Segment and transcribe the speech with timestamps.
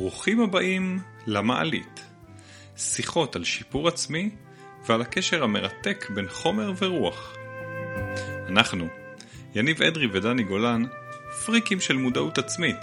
[0.00, 2.04] ברוכים הבאים למעלית.
[2.76, 4.30] שיחות על שיפור עצמי
[4.86, 7.36] ועל הקשר המרתק בין חומר ורוח.
[8.48, 8.88] אנחנו,
[9.54, 10.84] יניב אדרי ודני גולן,
[11.46, 12.76] פריקים של מודעות עצמית.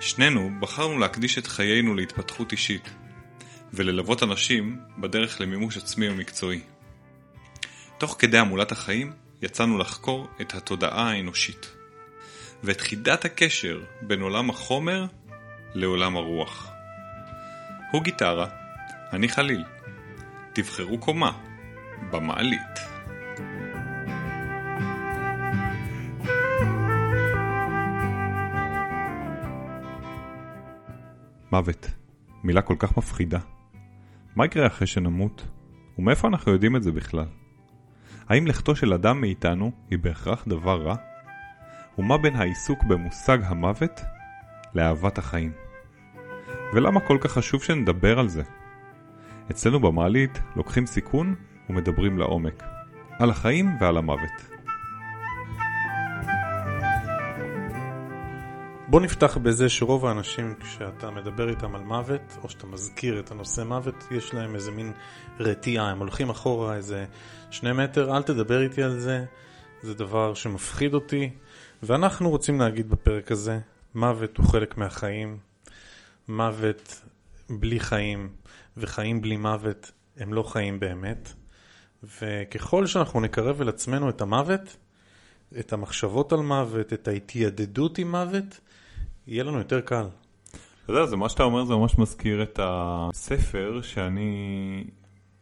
[0.00, 2.88] שנינו בחרנו להקדיש את חיינו להתפתחות אישית,
[3.72, 6.60] וללוות אנשים בדרך למימוש עצמי ומקצועי.
[7.98, 9.12] תוך כדי המולת החיים
[9.42, 11.70] יצאנו לחקור את התודעה האנושית,
[12.62, 15.06] ואת חידת הקשר בין עולם החומר
[15.78, 16.72] לעולם הרוח.
[17.92, 18.46] הוא גיטרה,
[19.12, 19.64] אני חליל.
[20.52, 21.32] תבחרו קומה,
[22.10, 22.60] במעלית.
[31.52, 31.90] מוות,
[32.44, 33.38] מילה כל כך מפחידה.
[34.36, 35.44] מה יקרה אחרי שנמות?
[35.98, 37.26] ומאיפה אנחנו יודעים את זה בכלל?
[38.28, 40.96] האם לכתו של אדם מאיתנו היא בהכרח דבר רע?
[41.98, 44.00] ומה בין העיסוק במושג המוות
[44.74, 45.67] לאהבת החיים?
[46.72, 48.42] ולמה כל כך חשוב שנדבר על זה?
[49.50, 51.34] אצלנו במעלית לוקחים סיכון
[51.68, 52.62] ומדברים לעומק,
[53.18, 54.58] על החיים ועל המוות.
[58.88, 63.60] בוא נפתח בזה שרוב האנשים כשאתה מדבר איתם על מוות, או שאתה מזכיר את הנושא
[63.60, 64.92] מוות, יש להם איזה מין
[65.40, 67.04] רתיעה, הם הולכים אחורה איזה
[67.50, 69.24] שני מטר, אל תדבר איתי על זה,
[69.82, 71.30] זה דבר שמפחיד אותי,
[71.82, 73.58] ואנחנו רוצים להגיד בפרק הזה,
[73.94, 75.47] מוות הוא חלק מהחיים,
[76.28, 77.02] מוות
[77.50, 78.28] בלי חיים
[78.76, 81.32] וחיים בלי מוות הם לא חיים באמת,
[82.20, 84.76] וככל שאנחנו נקרב אל עצמנו את המוות,
[85.60, 88.60] את המחשבות על מוות, את ההתיידדות עם מוות,
[89.26, 90.06] יהיה לנו יותר קל.
[90.84, 94.84] אתה יודע, זה מה שאתה אומר זה ממש מזכיר את הספר שאני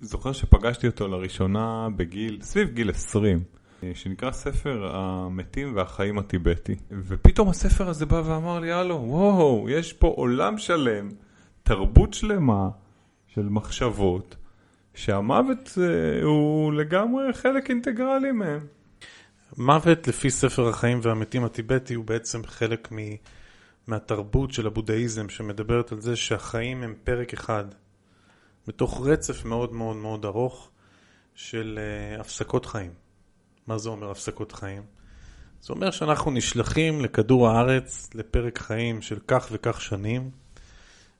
[0.00, 3.44] זוכר שפגשתי אותו לראשונה בגיל, סביב גיל 20,
[3.94, 6.74] שנקרא ספר המתים והחיים הטיבטי.
[6.90, 11.08] ופתאום הספר הזה בא ואמר לי, הלו, וואו, יש פה עולם שלם,
[11.62, 12.68] תרבות שלמה
[13.26, 14.36] של מחשבות,
[14.94, 18.60] שהמוות אה, הוא לגמרי חלק אינטגרלי מהם.
[19.58, 22.96] מוות לפי ספר החיים והמתים הטיבטי הוא בעצם חלק מ...
[23.86, 27.64] מהתרבות של הבודהיזם שמדברת על זה שהחיים הם פרק אחד
[28.66, 30.70] בתוך רצף מאוד מאוד מאוד ארוך
[31.34, 33.05] של uh, הפסקות חיים.
[33.66, 34.82] מה זה אומר הפסקות חיים?
[35.62, 40.30] זה אומר שאנחנו נשלחים לכדור הארץ לפרק חיים של כך וכך שנים.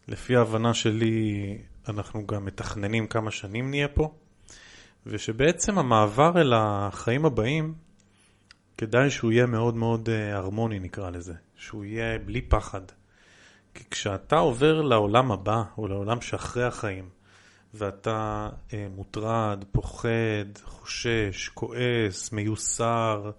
[0.09, 1.59] לפי ההבנה שלי
[1.89, 4.15] אנחנו גם מתכננים כמה שנים נהיה פה,
[5.07, 7.75] ושבעצם המעבר אל החיים הבאים
[8.79, 11.35] כדאי שהוא יהיה מאוד מאוד uh, הרמוני נקרא לזה.
[11.57, 12.81] שהוא יהיה בלי פחד.
[13.75, 17.09] כי כשאתה עובר לעולם הבא, או לעולם שאחרי החיים,
[17.75, 23.31] ואתה אה, מוטרד, פוחד, חושש, כועס, מיוסר,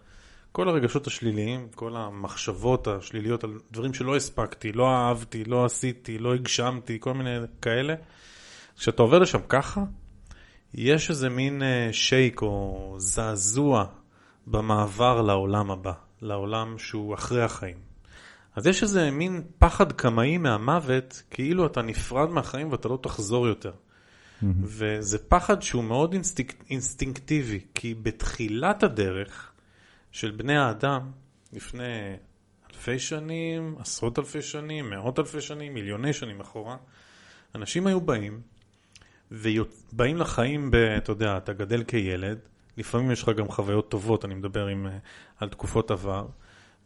[0.52, 6.34] כל הרגשות השליליים, כל המחשבות השליליות על דברים שלא הספקתי, לא אהבתי, לא עשיתי, לא
[6.34, 7.96] הגשמתי, כל מיני כאלה,
[8.78, 9.84] כשאתה עובר לשם ככה,
[10.74, 13.86] יש איזה מין אה, שייק או זעזוע
[14.48, 17.78] במעבר לעולם הבא, לעולם שהוא אחרי החיים.
[18.56, 23.72] אז יש איזה מין פחד קמאי מהמוות, כאילו אתה נפרד מהחיים ואתה לא תחזור יותר.
[24.44, 24.46] Mm-hmm.
[24.64, 29.52] וזה פחד שהוא מאוד אינסטינק, אינסטינקטיבי, כי בתחילת הדרך
[30.12, 31.12] של בני האדם,
[31.54, 32.16] לפני
[32.72, 36.78] אלפי שנים, עשרות אלפי שנים, מאות אלפי שנים, מיליוני שנים אחורה,
[37.56, 38.42] אנשים היו באים,
[39.32, 42.40] ובאים לחיים, ב, אתה יודע, אתה גדל כילד,
[42.78, 44.98] לפעמים יש לך גם חוויות טובות, אני מדבר עם, אה,
[45.40, 46.28] על תקופות עבר.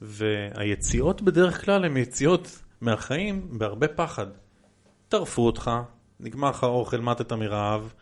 [0.02, 4.28] והיציאות בדרך כלל הן יציאות מהחיים בהרבה פחד.
[5.10, 5.72] טרפו אותך,
[6.22, 7.94] נגמר לך אוכל, מתת מרעב,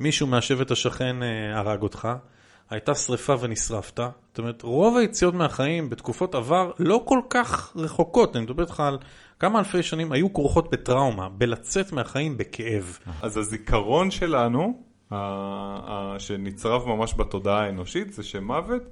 [0.00, 2.08] מישהו מהשבט השכן אה, הרג אותך,
[2.70, 3.98] הייתה שריפה ונשרפת.
[3.98, 8.98] זאת אומרת, רוב היציאות מהחיים בתקופות עבר לא כל כך רחוקות, אני מדבר איתך על
[9.40, 12.98] כמה אלפי שנים, היו כרוכות בטראומה, בלצאת מהחיים בכאב.
[13.22, 14.82] אז הזיכרון שלנו,
[16.18, 18.82] שנצרב ממש בתודעה האנושית, זה שמוות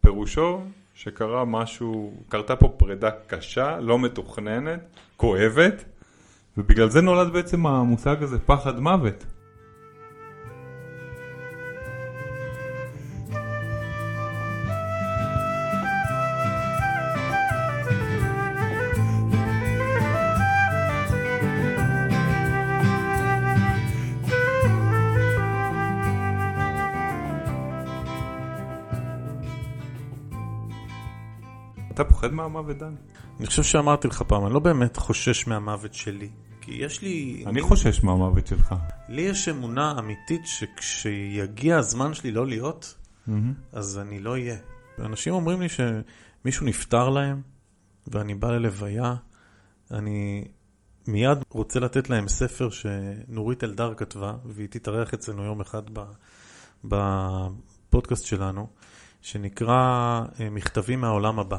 [0.00, 0.60] פירושו
[0.94, 4.80] שקרה משהו, קרתה פה פרידה קשה, לא מתוכננת,
[5.16, 5.84] כואבת,
[6.56, 9.24] ובגלל זה נולד בעצם המושג הזה פחד מוות.
[31.94, 32.96] אתה פוחד מהמוות, דני?
[33.38, 36.28] אני חושב שאמרתי לך פעם, אני לא באמת חושש מהמוות שלי.
[36.64, 37.44] כי יש לי...
[37.46, 38.74] אני חושש מהמוות שלך.
[39.08, 42.94] לי יש אמונה אמיתית שכשיגיע הזמן שלי לא להיות,
[43.72, 44.56] אז אני לא אהיה.
[44.98, 47.42] אנשים אומרים לי שמישהו נפטר להם,
[48.06, 49.14] ואני בא ללוויה,
[49.90, 50.44] אני
[51.06, 55.82] מיד רוצה לתת להם ספר שנורית אלדר כתבה, והיא תתארח אצלנו יום אחד
[56.84, 58.68] בפודקאסט שלנו,
[59.22, 61.58] שנקרא אה, מכתבים מהעולם הבא.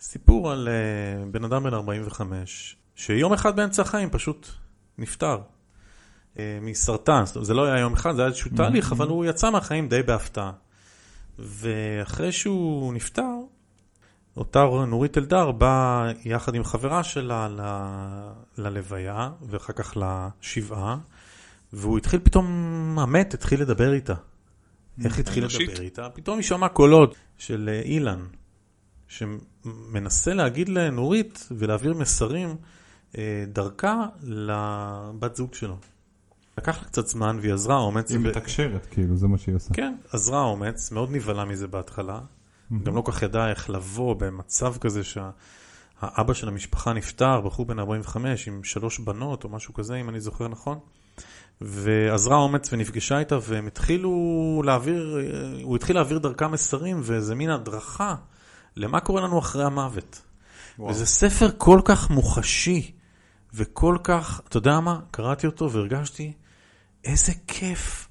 [0.00, 4.48] סיפור על אה, בן אדם בן 45, שיום אחד באמצע החיים פשוט
[4.98, 5.38] נפטר
[6.38, 7.22] אה, מסרטן.
[7.42, 10.52] זה לא היה יום אחד, זה היה איזשהו תהליך, אבל הוא יצא מהחיים די בהפתעה.
[11.38, 13.34] ואחרי שהוא נפטר,
[14.36, 17.60] אותה נורית אלדר באה יחד עם חברה שלה ל...
[18.58, 20.98] ללוויה, ואחר כך לשבעה,
[21.72, 22.46] והוא התחיל פתאום,
[22.98, 24.14] המת התחיל לדבר איתה.
[25.04, 26.08] איך התחיל לדבר איתה?
[26.10, 28.26] פתאום היא שמעה קולות של אה, אילן,
[29.08, 32.56] שמנסה להגיד לנורית ולהעביר מסרים
[33.52, 35.76] דרכה לבת זוג שלו.
[36.58, 38.10] לקח לה קצת זמן והיא עזרה אומץ.
[38.10, 39.74] היא מתקשרת, כאילו, זה מה שהיא עושה.
[39.74, 42.20] כן, עזרה אומץ, מאוד נבהלה מזה בהתחלה.
[42.82, 48.48] גם לא כך ידע איך לבוא במצב כזה שהאבא של המשפחה נפטר, בחור בן 45
[48.48, 50.78] עם שלוש בנות או משהו כזה, אם אני זוכר נכון.
[51.60, 55.18] ועזרה אומץ ונפגשה איתה והם התחילו להעביר,
[55.62, 58.14] הוא התחיל להעביר דרכה מסרים ואיזה מין הדרכה
[58.76, 60.22] למה קורה לנו אחרי המוות.
[60.78, 60.90] וואו.
[60.90, 62.92] וזה ספר כל כך מוחשי
[63.54, 65.00] וכל כך, אתה יודע מה?
[65.10, 66.32] קראתי אותו והרגשתי
[67.04, 68.08] איזה כיף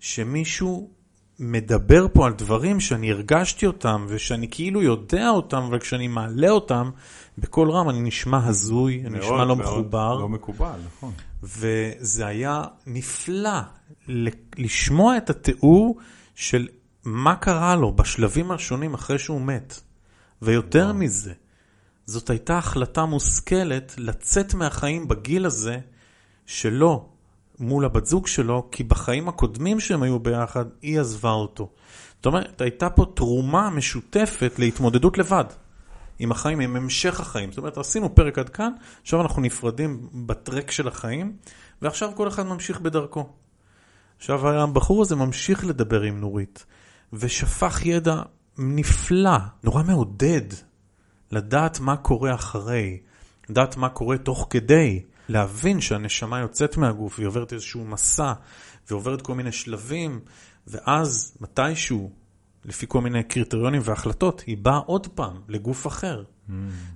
[0.00, 0.90] שמישהו
[1.38, 6.90] מדבר פה על דברים שאני הרגשתי אותם ושאני כאילו יודע אותם, אבל כשאני מעלה אותם
[7.38, 10.14] בקול רם אני נשמע הזוי, אני נשמע לא מחובר.
[10.18, 11.12] לא מקובל, נכון.
[11.42, 13.60] וזה היה נפלא
[14.56, 15.98] לשמוע את התיאור
[16.34, 16.68] של
[17.04, 19.80] מה קרה לו בשלבים השונים אחרי שהוא מת.
[20.42, 20.94] ויותר וואו.
[20.94, 21.32] מזה,
[22.06, 25.78] זאת הייתה החלטה מושכלת לצאת מהחיים בגיל הזה
[26.46, 27.08] שלו,
[27.58, 31.70] מול הבת זוג שלו, כי בחיים הקודמים שהם היו ביחד, היא עזבה אותו.
[32.16, 35.44] זאת אומרת, הייתה פה תרומה משותפת להתמודדות לבד
[36.18, 37.52] עם החיים, עם המשך החיים.
[37.52, 38.72] זאת אומרת, עשינו פרק עד כאן,
[39.02, 41.36] עכשיו אנחנו נפרדים בטרק של החיים,
[41.82, 43.28] ועכשיו כל אחד ממשיך בדרכו.
[44.16, 46.66] עכשיו הבחור הזה ממשיך לדבר עם נורית,
[47.12, 48.22] ושפך ידע
[48.58, 50.46] נפלא, נורא מעודד,
[51.30, 52.98] לדעת מה קורה אחרי,
[53.48, 55.02] לדעת מה קורה תוך כדי.
[55.28, 58.32] להבין שהנשמה יוצאת מהגוף, והיא עוברת איזשהו מסע,
[58.90, 60.20] ועוברת כל מיני שלבים,
[60.66, 62.10] ואז מתישהו,
[62.64, 66.22] לפי כל מיני קריטריונים והחלטות, היא באה עוד פעם לגוף אחר.
[66.48, 66.52] Mm.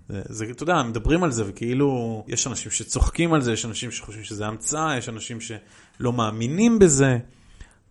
[0.09, 4.25] זה, אתה יודע, מדברים על זה, וכאילו, יש אנשים שצוחקים על זה, יש אנשים שחושבים
[4.25, 7.19] שזה המצאה, יש אנשים שלא מאמינים בזה.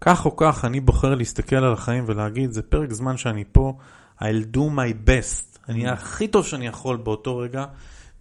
[0.01, 3.77] כך או כך, אני בוחר להסתכל על החיים ולהגיד, זה פרק זמן שאני פה,
[4.19, 5.58] I'll do my best.
[5.69, 7.65] אני אהיה הכי טוב שאני יכול באותו רגע,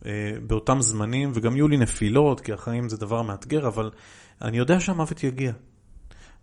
[0.06, 3.90] אה, באותם זמנים, וגם יהיו לי נפילות, כי החיים זה דבר מאתגר, אבל
[4.42, 5.52] אני יודע שהמוות יגיע.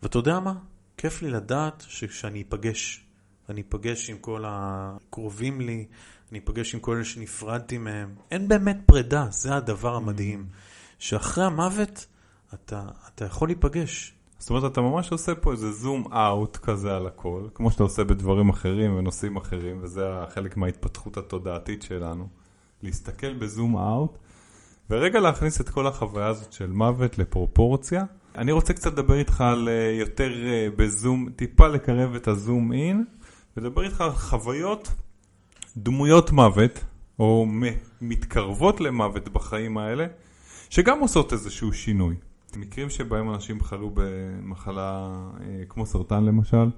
[0.04, 0.54] ואתה יודע מה?
[0.98, 3.06] כיף לי לדעת שכשאני אפגש,
[3.50, 5.86] אני אפגש עם כל הקרובים לי,
[6.32, 10.48] אני אפגש עם כל אלה שנפרדתי מהם, אין באמת פרידה, זה הדבר המדהים.
[11.00, 12.06] שאחרי המוות
[12.54, 14.14] אתה, אתה יכול להיפגש.
[14.46, 18.04] זאת אומרת, אתה ממש עושה פה איזה זום אאוט כזה על הכל, כמו שאתה עושה
[18.04, 22.28] בדברים אחרים ונושאים אחרים, וזה חלק מההתפתחות התודעתית שלנו.
[22.84, 24.18] להסתכל בזום אאוט,
[24.90, 28.04] ורגע להכניס את כל החוויה הזאת של מוות לפרופורציה.
[28.36, 33.06] אני רוצה קצת לדבר איתך על אה, יותר אה, בזום, טיפה לקרב את הזום אין,
[33.58, 34.94] ולדבר איתך על חוויות
[35.78, 36.84] דמויות מוות,
[37.20, 37.46] או
[38.02, 40.06] מתקרבות למוות בחיים האלה,
[40.70, 42.16] שגם עושות איזשהו שינוי.
[42.58, 46.70] מקרים שבהם אנשים חלו במחלה אה, כמו סרטן למשל,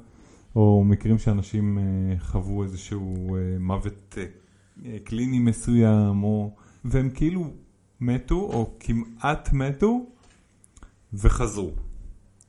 [0.55, 1.79] או מקרים שאנשים
[2.19, 4.17] חוו איזשהו מוות
[5.03, 6.51] קליני מסוים, או...
[6.85, 7.51] והם כאילו
[8.01, 10.05] מתו, או כמעט מתו,
[11.13, 11.71] וחזרו.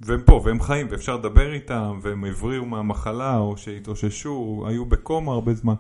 [0.01, 5.55] והם פה, והם חיים, ואפשר לדבר איתם, והם הבריאו מהמחלה, או שהתאוששו, היו בקומה הרבה
[5.55, 5.75] זמן.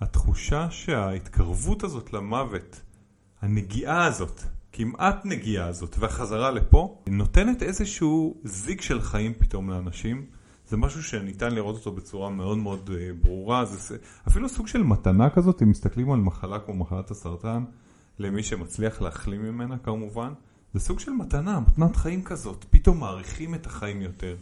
[0.00, 2.80] התחושה שההתקרבות הזאת למוות,
[3.40, 10.26] הנגיעה הזאת, כמעט נגיעה הזאת, והחזרה לפה, נותנת איזשהו זיג של חיים פתאום לאנשים.
[10.68, 13.96] זה משהו שניתן לראות אותו בצורה מאוד מאוד אה, ברורה, זה
[14.28, 17.64] אפילו סוג של מתנה כזאת, אם מסתכלים על מחלה כמו מחלת הסרטן,
[18.18, 20.32] למי שמצליח להחלים ממנה כמובן,
[20.74, 24.36] זה סוג של מתנה, מתנת חיים כזאת, פתאום מעריכים את החיים יותר.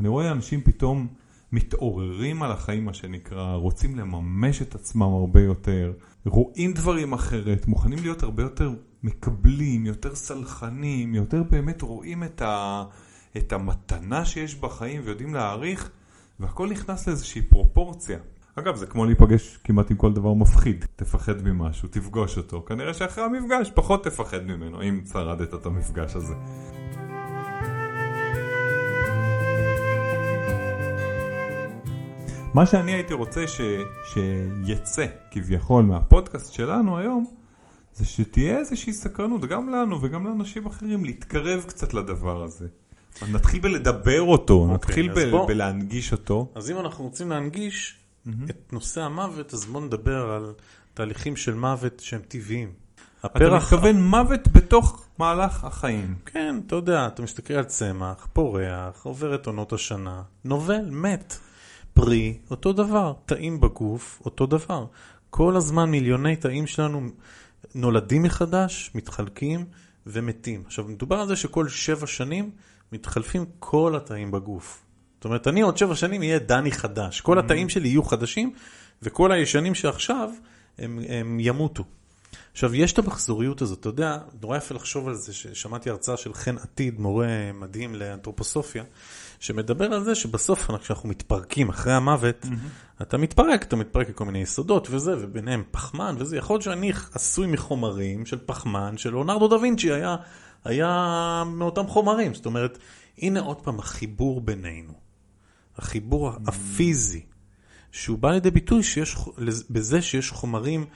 [0.00, 1.06] אני רואה אנשים פתאום
[1.52, 5.92] מתעוררים על החיים מה שנקרא, רוצים לממש את עצמם הרבה יותר,
[6.26, 8.70] רואים דברים אחרת, מוכנים להיות הרבה יותר
[9.02, 12.84] מקבלים, יותר סלחנים, יותר באמת רואים את ה...
[13.36, 15.90] את המתנה שיש בחיים ויודעים להעריך,
[16.40, 18.18] והכל נכנס לאיזושהי פרופורציה.
[18.54, 20.84] אגב, זה כמו להיפגש כמעט עם כל דבר מפחיד.
[20.96, 22.64] תפחד ממשהו, תפגוש אותו.
[22.66, 26.34] כנראה שאחרי המפגש פחות תפחד ממנו, אם שרדת את המפגש הזה.
[32.54, 33.60] מה שאני הייתי רוצה ש...
[34.04, 37.39] שיצא כביכול מהפודקאסט שלנו היום,
[37.94, 42.66] זה שתהיה איזושהי סקרנות, גם לנו וגם לאנשים אחרים, להתקרב קצת לדבר הזה.
[43.32, 45.48] נתחיל בלדבר אותו, אוקיי, נתחיל ב- בוא.
[45.48, 46.52] בלהנגיש אותו.
[46.54, 47.96] אז אם אנחנו רוצים להנגיש
[48.50, 50.52] את נושא המוות, אז בואו נדבר על
[50.94, 52.72] תהליכים של מוות שהם טבעיים.
[53.20, 56.14] אתה הפרח, מתכוון מוות בתוך מהלך החיים.
[56.26, 61.36] כן, אתה יודע, אתה מסתכל על צמח, פורח, עובר את עונות השנה, נובל, מת.
[61.94, 63.12] פרי, אותו דבר.
[63.26, 64.86] תאים בגוף, אותו דבר.
[65.30, 67.08] כל הזמן מיליוני תאים שלנו
[67.74, 69.64] נולדים מחדש, מתחלקים
[70.06, 70.62] ומתים.
[70.66, 72.50] עכשיו, מדובר על זה שכל שבע שנים
[72.92, 74.84] מתחלפים כל התאים בגוף.
[75.14, 77.20] זאת אומרת, אני עוד שבע שנים אהיה דני חדש.
[77.20, 78.52] כל התאים שלי יהיו חדשים,
[79.02, 80.30] וכל הישנים שעכשיו
[80.78, 81.84] הם, הם ימותו.
[82.52, 86.34] עכשיו, יש את המחזוריות הזאת, אתה יודע, נורא יפה לחשוב על זה, ששמעתי הרצאה של
[86.34, 88.84] חן עתיד, מורה מדהים לאנתרופוסופיה,
[89.40, 92.46] שמדבר על זה שבסוף, כשאנחנו מתפרקים אחרי המוות,
[93.02, 97.46] אתה מתפרק, אתה מתפרק לכל מיני יסודות וזה, וביניהם פחמן וזה, יכול להיות שאני עשוי
[97.46, 100.16] מחומרים של פחמן, שלאונרדו דה וינצ'י היה,
[100.64, 102.78] היה מאותם חומרים, זאת אומרת,
[103.18, 104.92] הנה עוד פעם החיבור בינינו,
[105.76, 107.22] החיבור הפיזי.
[107.92, 109.16] שהוא בא לידי ביטוי שיש,
[109.70, 110.86] בזה שיש חומרים,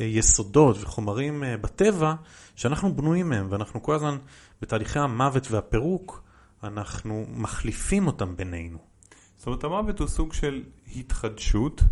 [0.00, 2.14] אה, יסודות וחומרים אה, בטבע
[2.56, 4.16] שאנחנו בנויים מהם, ואנחנו כל הזמן
[4.62, 6.22] בתהליכי המוות והפירוק,
[6.64, 8.78] אנחנו מחליפים אותם בינינו.
[9.36, 10.62] זאת אומרת, המוות הוא סוג של
[10.96, 11.82] התחדשות,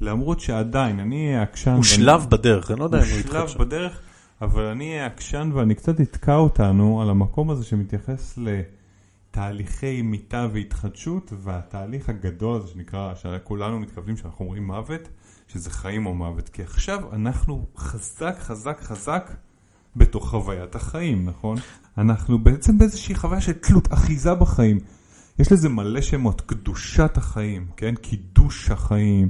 [0.00, 1.70] למרות שעדיין, אני אהיה עקשן.
[1.70, 3.52] הוא ואני- שלב בדרך, אני לא יודע אם הוא הוא התחדש.
[3.52, 4.00] שלב בדרך,
[4.42, 8.38] אבל אני אהיה עקשן ואני קצת אתקע אותנו על המקום הזה שמתייחס
[9.30, 15.08] לתהליכי מיטה והתחדשות, והתהליך הגדול הזה שנקרא, שכולנו מתכוונים שאנחנו אומרים מוות,
[15.48, 16.48] שזה חיים או מוות.
[16.48, 19.30] כי עכשיו אנחנו חזק, חזק, חזק
[19.96, 21.56] בתוך חוויית החיים, נכון?
[21.98, 24.78] אנחנו בעצם באיזושהי חוויה של תלות, אחיזה בחיים.
[25.38, 27.94] יש לזה מלא שמות, קדושת החיים, כן?
[27.94, 29.28] קידוש החיים.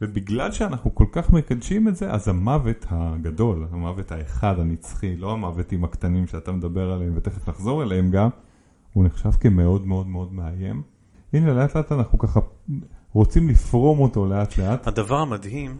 [0.00, 5.84] ובגלל שאנחנו כל כך מקדשים את זה, אז המוות הגדול, המוות האחד הנצחי, לא המוותים
[5.84, 8.28] הקטנים שאתה מדבר עליהם ותכף נחזור אליהם גם,
[8.92, 10.82] הוא נחשב כמאוד מאוד מאוד מאיים.
[11.32, 12.40] הנה לאט לאט אנחנו ככה
[13.12, 14.86] רוצים לפרום אותו לאט לאט.
[14.86, 15.76] הדבר המדהים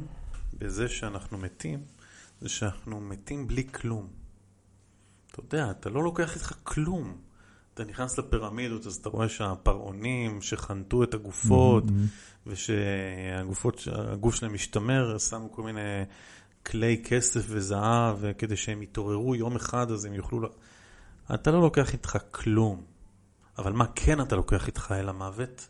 [0.59, 1.79] בזה שאנחנו מתים,
[2.41, 4.24] זה שאנחנו מתים בלי כלום.
[5.35, 7.17] אתה יודע, אתה לא לוקח איתך כלום.
[7.75, 11.85] אתה נכנס לפירמידות, אז אתה רואה שהפרעונים שחנתו את הגופות,
[12.47, 16.05] ושהגופות, הגוף שלהם משתמר, שמו כל מיני
[16.67, 20.49] כלי כסף וזהב, כדי שהם יתעוררו יום אחד, אז הם יוכלו...
[21.35, 22.85] אתה לא לוקח איתך כלום.
[23.59, 25.69] אבל מה כן אתה לוקח איתך אל המוות?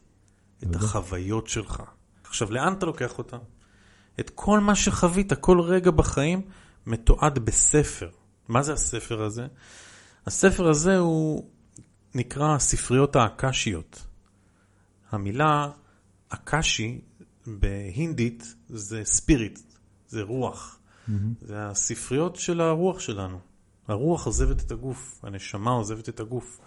[0.62, 1.83] את החוויות שלך.
[2.25, 3.38] עכשיו, לאן אתה לוקח אותם?
[4.21, 6.42] את כל מה שחווית, כל רגע בחיים,
[6.87, 8.09] מתועד בספר.
[8.49, 9.47] מה זה הספר הזה?
[10.27, 11.51] הספר הזה הוא
[12.15, 14.07] נקרא ספריות האקשיות.
[15.11, 15.71] המילה
[16.29, 17.01] אקשי
[17.47, 19.59] בהינדית זה ספיריט,
[20.09, 20.79] זה רוח.
[21.41, 23.39] זה הספריות של הרוח שלנו.
[23.89, 26.61] הרוח עוזבת את הגוף, הנשמה עוזבת את הגוף.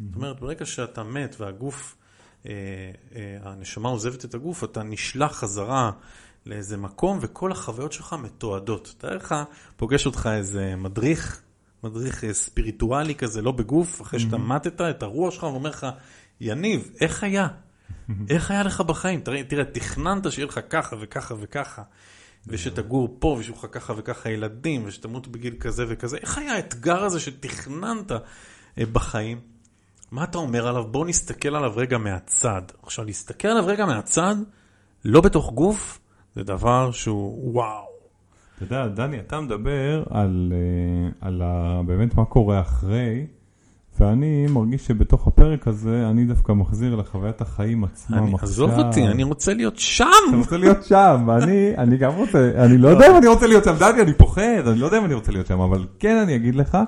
[0.00, 1.96] זאת אומרת, ברגע שאתה מת והגוף,
[2.46, 2.52] אה,
[3.14, 5.90] אה, הנשמה עוזבת את הגוף, אתה נשלח חזרה
[6.48, 8.94] לאיזה מקום וכל החוויות שלך מתועדות.
[8.98, 9.34] תאר לך,
[9.76, 11.42] פוגש אותך איזה מדריך,
[11.84, 15.86] מדריך אה, ספיריטואלי כזה, לא בגוף, אחרי שאתה מתת את הרוח שלך, ואומר לך,
[16.40, 17.48] יניב, איך היה?
[18.30, 19.20] איך היה לך בחיים?
[19.20, 21.82] תראה, תראה, תכננת שיהיה לך ככה וככה וככה,
[22.46, 26.16] ושתגור פה, ושיהיו לך ככה וככה ילדים, ושתמות בגיל כזה וכזה.
[26.16, 29.40] איך היה האתגר הזה שתכננת אה, בחיים?
[30.10, 30.84] מה אתה אומר עליו?
[30.84, 32.62] בוא נסתכל עליו רגע מהצד.
[32.82, 34.36] עכשיו, להסתכל עליו רגע מהצד,
[35.04, 35.98] לא בתוך גוף,
[36.38, 37.84] זה דבר שהוא וואו.
[38.56, 43.26] אתה יודע, דני, אתה מדבר על, אה, על ה, באמת מה קורה אחרי,
[44.00, 48.48] ואני מרגיש שבתוך הפרק הזה אני דווקא מחזיר לחוויית החיים עצמם אני, עכשיו.
[48.48, 50.04] עזוב אותי, אני רוצה להיות שם!
[50.28, 53.64] אתה רוצה להיות שם, ואני אני גם רוצה, אני לא יודע אם אני רוצה להיות
[53.64, 56.36] שם, דני, אני פוחד, אני לא יודע אם אני רוצה להיות שם, אבל כן אני
[56.36, 56.78] אגיד לך,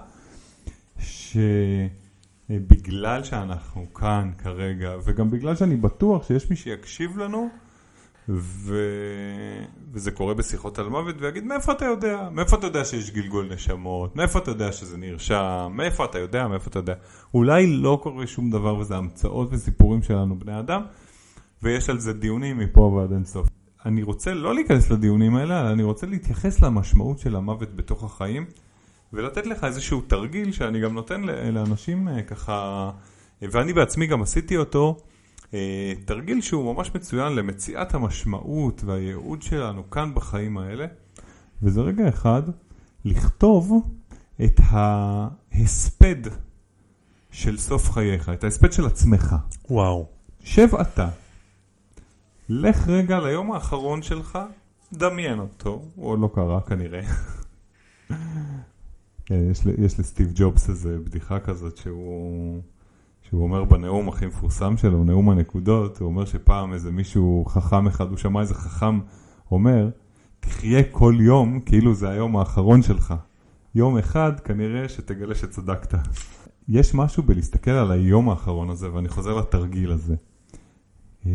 [2.49, 7.70] שבגלל שאנחנו כאן כרגע, וגם בגלל שאני בטוח שיש מי שיקשיב לנו.
[8.29, 12.29] וזה קורה בשיחות על מוות, ויגיד, מאיפה אתה יודע?
[12.33, 14.17] מאיפה אתה יודע שיש גלגול נשמות?
[14.17, 15.73] מאיפה אתה יודע שזה נרשם?
[15.75, 16.49] מאיפה אתה יודע?
[16.49, 16.95] מאיפה אתה יודע?
[17.35, 20.83] אולי לא קורה שום דבר וזה המצאות וסיפורים שלנו בני אדם,
[21.62, 23.49] ויש על זה דיונים מפה ועד אינסוף.
[23.87, 28.45] אני רוצה לא להיכנס לדיונים האלה, אלא אני רוצה להתייחס למשמעות של המוות בתוך החיים,
[29.12, 31.21] ולתת לך איזשהו תרגיל שאני גם נותן
[31.53, 32.91] לאנשים אה, ככה,
[33.43, 34.97] ואני בעצמי גם עשיתי אותו,
[36.04, 40.87] תרגיל שהוא ממש מצוין למציאת המשמעות והייעוד שלנו כאן בחיים האלה,
[41.62, 42.42] וזה רגע אחד,
[43.04, 43.73] לכתוב
[44.45, 46.30] את ההספד
[47.30, 49.37] של סוף חייך, את ההספד של עצמך.
[49.71, 50.07] וואו.
[50.45, 51.09] שב אתה,
[52.49, 54.38] לך רגע ליום האחרון שלך,
[54.92, 57.02] דמיין אותו, הוא עוד לא קרה כנראה.
[59.26, 62.62] כן, יש, יש לסטיב ג'ובס איזה בדיחה כזאת שהוא,
[63.31, 68.09] שהוא אומר בנאום הכי מפורסם שלו, נאום הנקודות, הוא אומר שפעם איזה מישהו חכם אחד,
[68.09, 69.01] הוא שמע איזה חכם
[69.51, 69.91] אומר,
[70.41, 73.15] תחיה כל יום כאילו זה היום האחרון שלך.
[73.75, 75.95] יום אחד כנראה שתגלה שצדקת.
[76.69, 80.15] יש משהו בלהסתכל על היום האחרון הזה, ואני חוזר לתרגיל הזה,
[81.27, 81.33] אה,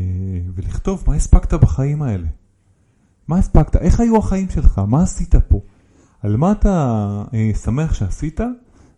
[0.56, 2.28] ולכתוב מה הספקת בחיים האלה.
[3.28, 3.76] מה הספקת?
[3.76, 4.82] איך היו החיים שלך?
[4.88, 5.62] מה עשית פה?
[6.22, 8.40] על מה אתה אה, שמח שעשית,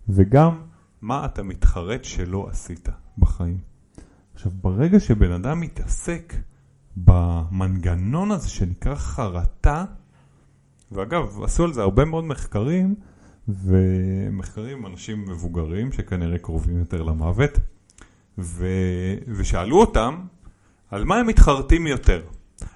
[0.09, 0.66] וגם
[1.01, 3.57] מה אתה מתחרט שלא עשית בחיים.
[4.33, 6.33] עכשיו, ברגע שבן אדם מתעסק
[6.97, 9.85] במנגנון הזה שנקרא חרטה,
[10.91, 12.95] ואגב, עשו על זה הרבה מאוד מחקרים,
[13.47, 17.51] ומחקרים עם אנשים מבוגרים שכנראה קרובים יותר למוות,
[18.37, 18.67] ו...
[19.27, 20.21] ושאלו אותם
[20.91, 22.21] על מה הם מתחרטים יותר,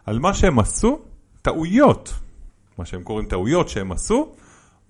[0.05, 0.99] על מה שהם עשו,
[1.41, 2.13] טעויות,
[2.77, 4.33] מה שהם קוראים טעויות שהם עשו,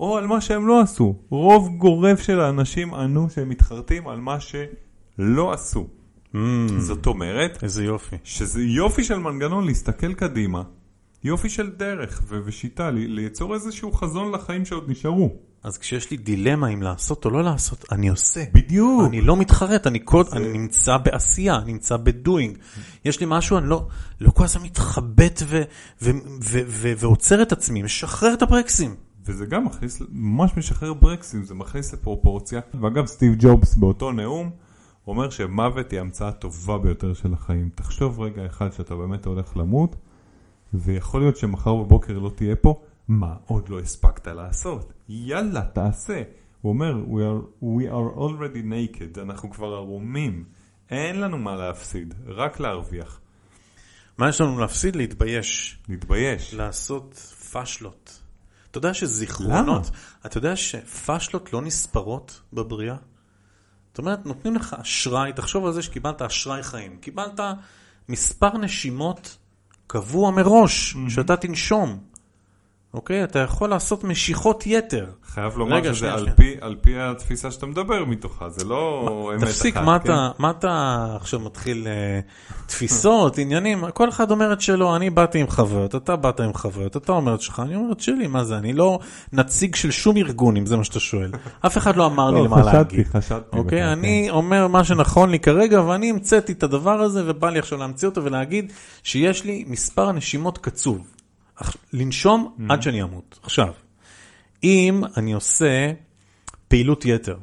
[0.01, 1.15] או על מה שהם לא עשו.
[1.29, 5.87] רוב גורף של האנשים ענו שהם מתחרטים על מה שלא עשו.
[6.33, 6.37] Mm,
[6.77, 8.15] זאת אומרת, איזה יופי.
[8.23, 10.63] שזה יופי של מנגנון להסתכל קדימה,
[11.23, 15.29] יופי של דרך ו- ושיטה, ליצור איזשהו חזון לחיים שעוד נשארו.
[15.63, 18.43] אז כשיש לי דילמה אם לעשות או לא לעשות, אני עושה.
[18.53, 19.01] בדיוק.
[19.09, 22.57] אני לא מתחרט, אני, כל, זה- אני נמצא בעשייה, אני נמצא בדוינג.
[23.05, 23.87] יש לי משהו, אני לא,
[24.21, 25.61] לא כל הזמן מתחבט ו,
[26.01, 26.09] ו,
[26.43, 28.95] ו, ו, ועוצר את עצמי, משחרר את הברקסים.
[29.25, 32.61] וזה גם מכניס, ממש משחרר ברקסים, זה מכניס לפרופורציה.
[32.81, 34.51] ואגב, סטיב ג'ובס באותו נאום
[35.07, 37.69] אומר שמוות היא ההמצאה הטובה ביותר של החיים.
[37.75, 39.95] תחשוב רגע אחד שאתה באמת הולך למות,
[40.73, 44.93] ויכול להיות שמחר בבוקר לא תהיה פה, מה עוד לא הספקת לעשות?
[45.09, 46.23] יאללה, תעשה.
[46.61, 50.43] הוא אומר, we are, we are already naked, אנחנו כבר ערומים.
[50.89, 53.19] אין לנו מה להפסיד, רק להרוויח.
[54.17, 54.95] מה יש לנו להפסיד?
[54.95, 55.79] להתבייש.
[55.89, 56.53] להתבייש.
[56.53, 57.15] לעשות
[57.51, 58.20] פשלות.
[58.71, 59.89] אתה יודע שזיכרונות,
[60.25, 62.95] אתה יודע שפשלות לא נספרות בבריאה?
[63.91, 66.97] זאת אומרת, נותנים לך אשראי, תחשוב על זה שקיבלת אשראי חיים.
[66.97, 67.39] קיבלת
[68.09, 69.37] מספר נשימות
[69.87, 72.03] קבוע מראש, שאתה תנשום.
[72.93, 73.23] אוקיי?
[73.23, 75.05] אתה יכול לעשות משיכות יתר.
[75.25, 76.35] חייב לומר רגע, שזה שנייה, על שנייה.
[76.35, 79.51] פי, על פי התפיסה שאתה מדבר מתוכה, זה לא אמת אחת.
[79.51, 79.83] תפסיק, כן?
[79.83, 82.19] מה אתה, מה אתה עכשיו מתחיל אה,
[82.65, 86.97] תפיסות, עניינים, כל אחד אומר את שלו, אני באתי עם חוויות, אתה באת עם חוויות,
[86.97, 88.99] אתה אומר את שלך, אני אומר את שלי, מה זה, אני לא
[89.33, 91.31] נציג של שום ארגון, אם זה מה שאתה שואל.
[91.65, 93.07] אף אחד לא אמר לי לא, למה חשדתי, להגיד.
[93.07, 93.57] חשדתי.
[93.57, 97.59] אוקיי, בך, אני אומר מה שנכון לי כרגע, ואני המצאתי את הדבר הזה, ובא לי
[97.59, 98.73] עכשיו להמציא אותו ולהגיד
[99.03, 101.10] שיש לי מספר נשימות קצוב.
[101.93, 103.39] לנשום עד שאני אמות.
[103.43, 103.73] עכשיו,
[104.63, 105.91] אם אני עושה
[106.67, 107.37] פעילות יתר,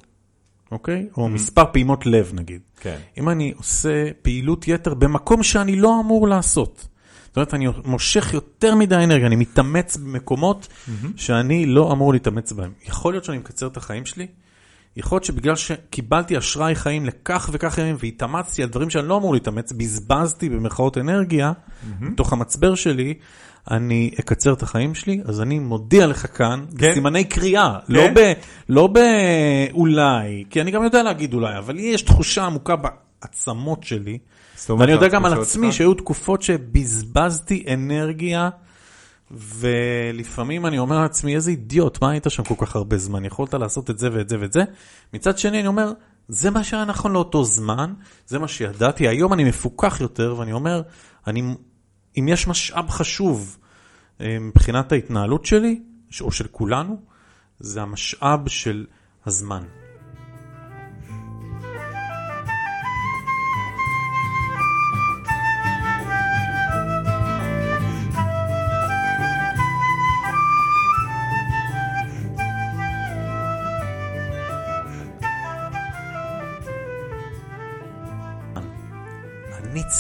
[0.70, 1.08] אוקיי?
[1.16, 2.60] או מספר פעימות לב נגיד.
[2.80, 2.98] כן.
[3.18, 6.88] אם אני עושה פעילות יתר במקום שאני לא אמור לעשות.
[7.26, 10.68] זאת אומרת, אני מושך יותר מדי אנרגיה, אני מתאמץ במקומות
[11.16, 12.72] שאני לא אמור להתאמץ בהם.
[12.84, 14.26] יכול להיות שאני מקצר את החיים שלי,
[14.96, 19.34] יכול להיות שבגלל שקיבלתי אשראי חיים לכך וכך ימים והתאמצתי על דברים שאני לא אמור
[19.34, 21.52] להתאמץ, בזבזתי במרכאות אנרגיה,
[22.00, 23.14] מתוך המצבר שלי,
[23.70, 26.90] אני אקצר את החיים שלי, אז אני מודיע לך כאן, כן.
[26.90, 28.32] בסימני קריאה, לא ב...
[28.68, 34.18] לא באולי, כי אני גם יודע להגיד אולי, אבל לי יש תחושה עמוקה בעצמות שלי,
[34.78, 38.50] ואני יודע גם על עצמי שהיו תקופות שבזבזתי אנרגיה,
[39.30, 43.24] ולפעמים אני אומר לעצמי, איזה אידיוט, מה היית שם כל כך הרבה זמן?
[43.24, 44.62] יכולת לעשות את זה ואת זה ואת זה.
[45.14, 45.92] מצד שני, אני אומר,
[46.28, 47.94] זה מה שהיה נכון לאותו זמן,
[48.26, 49.08] זה מה שידעתי.
[49.08, 50.82] היום אני מפוקח יותר, ואני אומר,
[51.26, 51.42] אני,
[52.18, 53.58] אם יש משאב חשוב
[54.20, 55.80] אה, מבחינת ההתנהלות שלי,
[56.20, 57.00] או של כולנו,
[57.60, 58.86] זה המשאב של
[59.26, 59.62] הזמן.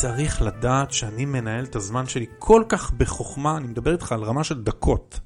[0.00, 4.44] צריך לדעת שאני מנהל את הזמן שלי כל כך בחוכמה, אני מדבר איתך על רמה
[4.44, 5.20] של דקות.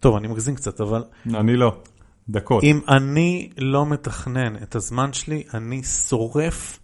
[0.00, 1.82] טוב, אני מגזים קצת, אבל אני לא.
[2.28, 2.64] דקות.
[2.64, 6.78] אם אני לא מתכנן את הזמן שלי, אני שורף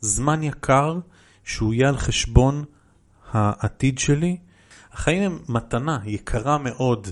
[0.00, 0.98] זמן יקר
[1.44, 2.64] שהוא יהיה על חשבון
[3.32, 4.36] העתיד שלי.
[4.92, 7.08] החיים הם מתנה יקרה מאוד,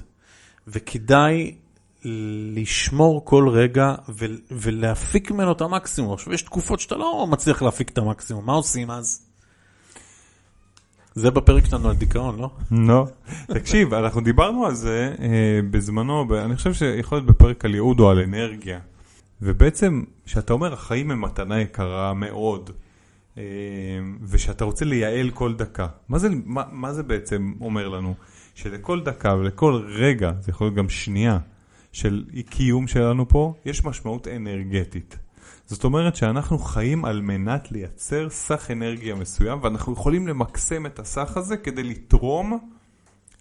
[0.68, 1.54] וכדאי
[2.55, 3.95] לשמור כל רגע
[4.51, 6.12] ולהפיק ממנו את המקסימום.
[6.12, 9.23] עכשיו, יש תקופות שאתה לא מצליח להפיק את המקסימום, מה עושים אז?
[11.14, 12.51] זה בפרק שלנו על דיכאון, לא?
[12.71, 13.07] לא.
[13.47, 18.11] תקשיב, אנחנו דיברנו על זה אה, בזמנו, אני חושב שיכול להיות בפרק על ייעוד או
[18.11, 18.79] על אנרגיה.
[19.42, 22.71] ובעצם, כשאתה אומר החיים הם מתנה יקרה מאוד,
[23.38, 23.42] אה,
[24.23, 28.14] ושאתה רוצה לייעל כל דקה, מה זה, מה, מה זה בעצם אומר לנו?
[28.55, 31.38] שלכל דקה ולכל רגע, זה יכול להיות גם שנייה,
[31.96, 35.18] של קיום שלנו פה, יש משמעות אנרגטית.
[35.66, 41.37] זאת אומרת שאנחנו חיים על מנת לייצר סך אנרגיה מסוים, ואנחנו יכולים למקסם את הסך
[41.37, 42.59] הזה כדי לתרום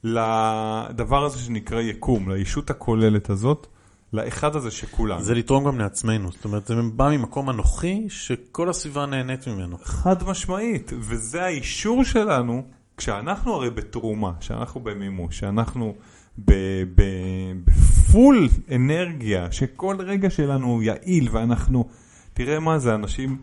[0.03, 3.67] לדבר הזה שנקרא יקום, לישות הכוללת הזאת,
[4.13, 5.21] לאחד הזה שכולנו.
[5.21, 9.77] זה לתרום גם לעצמנו, זאת אומרת, זה בא ממקום אנוכי שכל הסביבה נהנית ממנו.
[9.83, 12.63] חד משמעית, וזה האישור שלנו,
[12.97, 15.95] כשאנחנו הרי בתרומה, כשאנחנו במימוש, כשאנחנו
[16.37, 21.85] בפול אנרגיה, שכל רגע שלנו הוא יעיל ואנחנו,
[22.33, 23.37] תראה מה זה, אנשים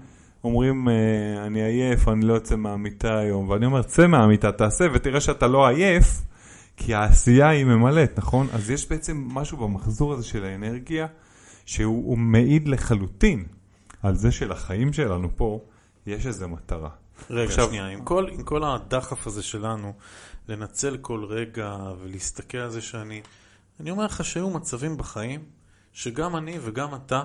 [0.44, 0.94] אומרים, אה,
[1.46, 5.68] אני עייף, אני לא יוצא מהמיטה היום, ואני אומר, צא מהמיטה, תעשה, ותראה שאתה לא
[5.68, 6.22] עייף,
[6.76, 8.46] כי העשייה היא ממלאת, נכון?
[8.52, 11.06] אז יש בעצם משהו במחזור הזה של האנרגיה,
[11.66, 13.44] שהוא מעיד לחלוטין
[14.02, 15.60] על זה שלחיים שלנו פה
[16.06, 17.01] יש איזו מטרה.
[17.30, 19.92] רגע, עכשיו, שנייה, עם כל, עם כל הדחף הזה שלנו,
[20.48, 23.22] לנצל כל רגע ולהסתכל על זה שאני...
[23.80, 25.44] אני אומר לך שהיו מצבים בחיים
[25.92, 27.22] שגם אני וגם אתה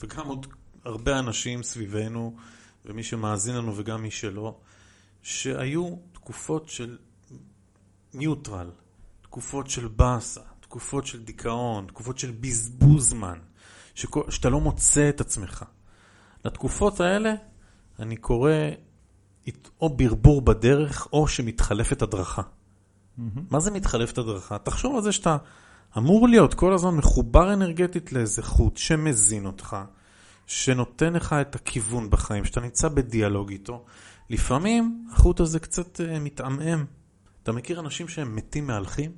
[0.00, 0.46] וגם עוד
[0.84, 2.36] הרבה אנשים סביבנו
[2.84, 4.58] ומי שמאזין לנו וגם מי שלא,
[5.22, 6.98] שהיו תקופות של
[8.14, 8.70] ניוטרל,
[9.22, 13.38] תקופות של באסה, תקופות של דיכאון, תקופות של בזבוז זמן,
[13.94, 15.64] שכל, שאתה לא מוצא את עצמך.
[16.44, 17.34] לתקופות האלה
[17.98, 18.50] אני קורא
[19.80, 22.42] או ברבור בדרך או שמתחלפת הדרכה.
[22.42, 23.40] Mm-hmm.
[23.50, 24.58] מה זה מתחלפת הדרכה?
[24.58, 25.36] תחשוב על זה שאתה
[25.98, 29.76] אמור להיות כל הזמן מחובר אנרגטית לאיזה חוט שמזין אותך,
[30.46, 33.84] שנותן לך את הכיוון בחיים, שאתה נמצא בדיאלוג איתו.
[34.30, 36.84] לפעמים החוט הזה קצת uh, מתעמעם.
[37.42, 39.10] אתה מכיר אנשים שהם מתים מהלכים?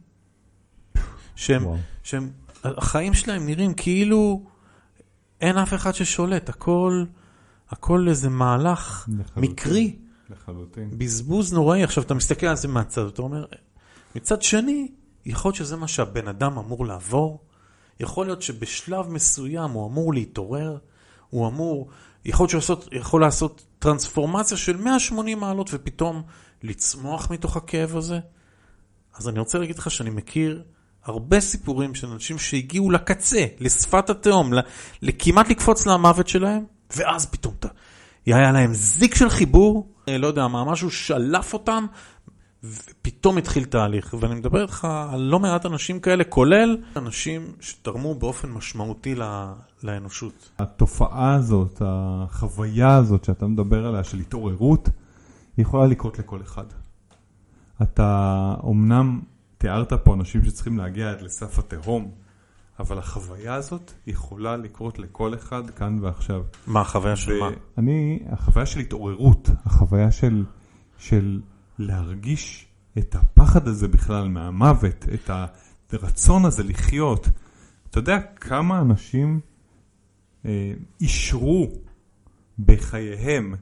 [1.37, 1.65] שהם,
[2.03, 2.31] שהם,
[2.65, 4.45] החיים שלהם נראים כאילו
[5.41, 7.05] אין אף אחד ששולט, הכל,
[7.71, 9.97] הכל איזה מהלך מקרי.
[10.31, 10.91] לחלוטין.
[10.99, 11.83] בזבוז נוראי.
[11.85, 13.45] עכשיו אתה מסתכל על זה מהצד, אתה אומר,
[14.15, 14.89] מצד שני,
[15.27, 17.45] יכול להיות שזה מה שהבן אדם אמור לעבור,
[18.01, 20.79] יכול להיות שבשלב מסוים הוא אמור להתעורר,
[21.31, 21.89] הוא אמור,
[22.25, 26.23] יכול להיות שהוא יכול לעשות טרנספורמציה של 180 מעלות ופתאום
[26.63, 28.21] לצמוח מתוך הכאב הזה.
[29.15, 30.63] אז אני רוצה להגיד לך שאני מכיר
[31.05, 34.53] הרבה סיפורים של אנשים שהגיעו לקצה, לשפת התהום,
[35.03, 36.65] לכמעט לקפוץ למוות שלהם,
[36.97, 37.55] ואז פתאום
[38.27, 41.87] היה להם זיק של חיבור, לא יודע מה, משהו שלף אותם,
[42.65, 44.15] ופתאום התחיל תהליך.
[44.21, 49.15] ואני מדבר איתך על לא מעט אנשים כאלה, כולל אנשים שתרמו באופן משמעותי
[49.83, 50.51] לאנושות.
[50.59, 54.89] התופעה הזאת, החוויה הזאת שאתה מדבר עליה של התעוררות,
[55.57, 56.65] היא יכולה לקרות לכל אחד.
[57.83, 59.21] אתה אומנם
[59.59, 62.11] תיארת פה אנשים שצריכים להגיע עד לסף התהום,
[62.79, 66.43] אבל החוויה הזאת יכולה לקרות לכל אחד כאן ועכשיו.
[66.67, 67.51] מה החוויה של מה?
[67.79, 70.45] אני, החוויה של התעוררות, החוויה של,
[70.99, 71.41] של
[71.79, 72.67] להרגיש
[72.99, 75.31] את הפחד הזה בכלל מהמוות, את
[75.93, 77.29] הרצון הזה לחיות.
[77.91, 79.41] אתה יודע כמה אנשים
[80.47, 81.73] אה, אישרו
[82.59, 83.55] בחייהם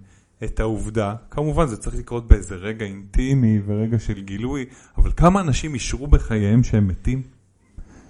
[0.44, 4.64] את העובדה, כמובן זה צריך לקרות באיזה רגע אינטימי ורגע של גילוי,
[4.98, 7.35] אבל כמה אנשים אישרו בחייהם שהם מתים?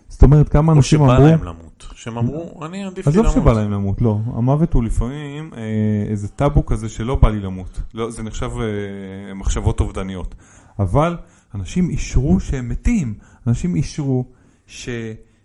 [0.08, 1.12] זאת אומרת, כמה אנשים אמרו...
[1.12, 1.86] או שבא להם למות.
[1.94, 3.26] שהם אמרו, אני עדיף לי למות.
[3.26, 4.18] עזוב שבא להם למות, לא.
[4.26, 7.80] המוות הוא לפעמים אה, איזה טאבו כזה שלא בא לי למות.
[7.94, 10.34] לא, זה נחשב אה, מחשבות אובדניות.
[10.78, 11.16] אבל
[11.54, 13.14] אנשים אישרו שהם מתים.
[13.46, 14.24] אנשים אישרו
[14.66, 14.88] ש...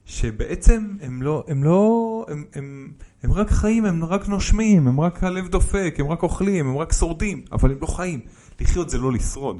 [0.05, 2.91] שבעצם הם לא, הם לא, הם, הם,
[3.23, 6.93] הם רק חיים, הם רק נושמים, הם רק הלב דופק, הם רק אוכלים, הם רק
[6.93, 8.19] שורדים, אבל הם לא חיים.
[8.61, 9.59] לחיות זה לא לשרוד.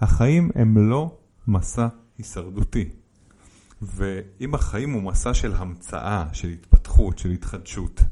[0.00, 1.16] החיים הם לא
[1.48, 2.88] מסע הישרדותי.
[3.82, 8.02] ואם החיים הוא מסע של המצאה, של התפתחות, של התחדשות,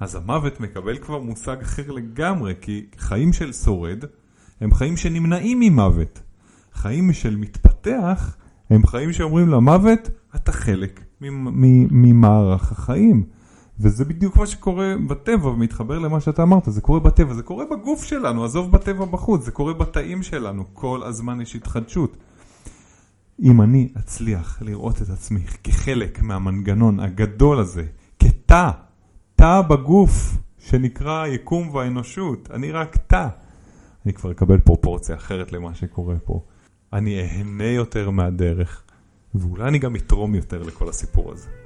[0.00, 4.04] אז המוות מקבל כבר מושג אחר לגמרי, כי חיים של שורד
[4.60, 6.20] הם חיים שנמנעים ממוות.
[6.74, 8.36] חיים של מתפתח
[8.70, 13.24] הם חיים שאומרים למוות, אתה חלק ממערך החיים.
[13.80, 18.04] וזה בדיוק מה שקורה בטבע, ומתחבר למה שאתה אמרת, זה קורה בטבע, זה קורה בגוף
[18.04, 22.16] שלנו, עזוב בטבע בחוץ, זה קורה בתאים שלנו, כל הזמן יש התחדשות.
[23.40, 27.84] אם אני אצליח לראות את עצמי כחלק מהמנגנון הגדול הזה,
[28.18, 28.70] כתא,
[29.36, 33.28] תא בגוף שנקרא היקום והאנושות, אני רק תא,
[34.04, 36.42] אני כבר אקבל פרופורציה אחרת למה שקורה פה.
[36.92, 38.82] אני אהנה יותר מהדרך,
[39.34, 41.61] ואולי אני גם אתרום יותר לכל הסיפור הזה.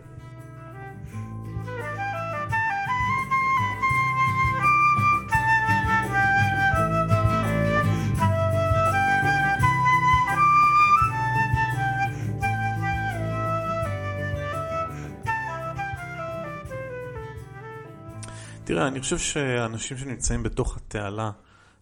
[18.67, 21.31] תראה, אני חושב שאנשים שנמצאים בתוך התעלה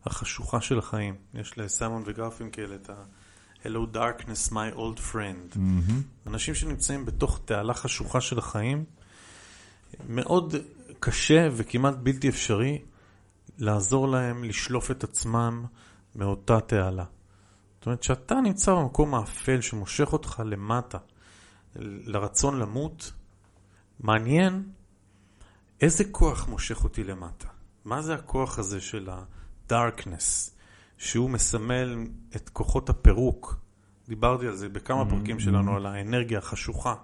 [0.04, 2.90] החשוכה של החיים, יש לסיימון וגרפינקל את
[3.62, 5.56] Hello darkness my old friend.
[5.58, 6.02] מהמם.
[6.26, 8.84] אנשים שנמצאים בתוך תעלה חשוכה של החיים,
[10.08, 10.54] מאוד
[11.00, 12.82] קשה וכמעט בלתי אפשרי
[13.58, 15.64] לעזור להם לשלוף את עצמם
[16.16, 17.04] מאותה תעלה.
[17.78, 20.98] זאת אומרת, שאתה נמצא במקום האפל שמושך אותך למטה,
[21.76, 23.12] לרצון למות,
[24.00, 24.62] מעניין
[25.80, 27.48] איזה כוח מושך אותי למטה.
[27.84, 30.50] מה זה הכוח הזה של ה-darkness,
[30.98, 32.06] שהוא מסמל
[32.36, 33.56] את כוחות הפירוק?
[34.08, 36.94] דיברתי על זה בכמה פרקים שלנו, על האנרגיה החשוכה.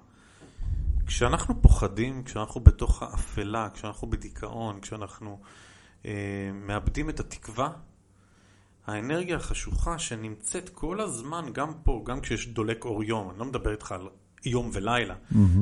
[1.07, 5.41] כשאנחנו פוחדים, כשאנחנו בתוך האפלה, כשאנחנו בדיכאון, כשאנחנו
[6.07, 6.11] אה,
[6.55, 7.71] מאבדים את התקווה,
[8.87, 13.71] האנרגיה החשוכה שנמצאת כל הזמן, גם פה, גם כשיש דולק אור יום, אני לא מדבר
[13.71, 14.09] איתך על
[14.45, 15.15] יום ולילה,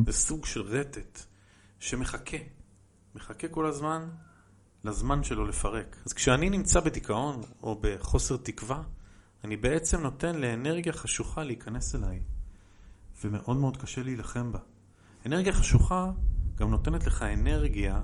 [0.06, 1.20] זה סוג של רטט
[1.78, 2.36] שמחכה,
[3.14, 4.08] מחכה כל הזמן
[4.84, 5.96] לזמן שלו לפרק.
[6.06, 8.82] אז כשאני נמצא בדיכאון או בחוסר תקווה,
[9.44, 12.20] אני בעצם נותן לאנרגיה חשוכה להיכנס אליי,
[13.24, 14.58] ומאוד מאוד קשה להילחם בה.
[15.26, 16.10] אנרגיה חשוכה
[16.54, 18.00] גם נותנת לך אנרגיה,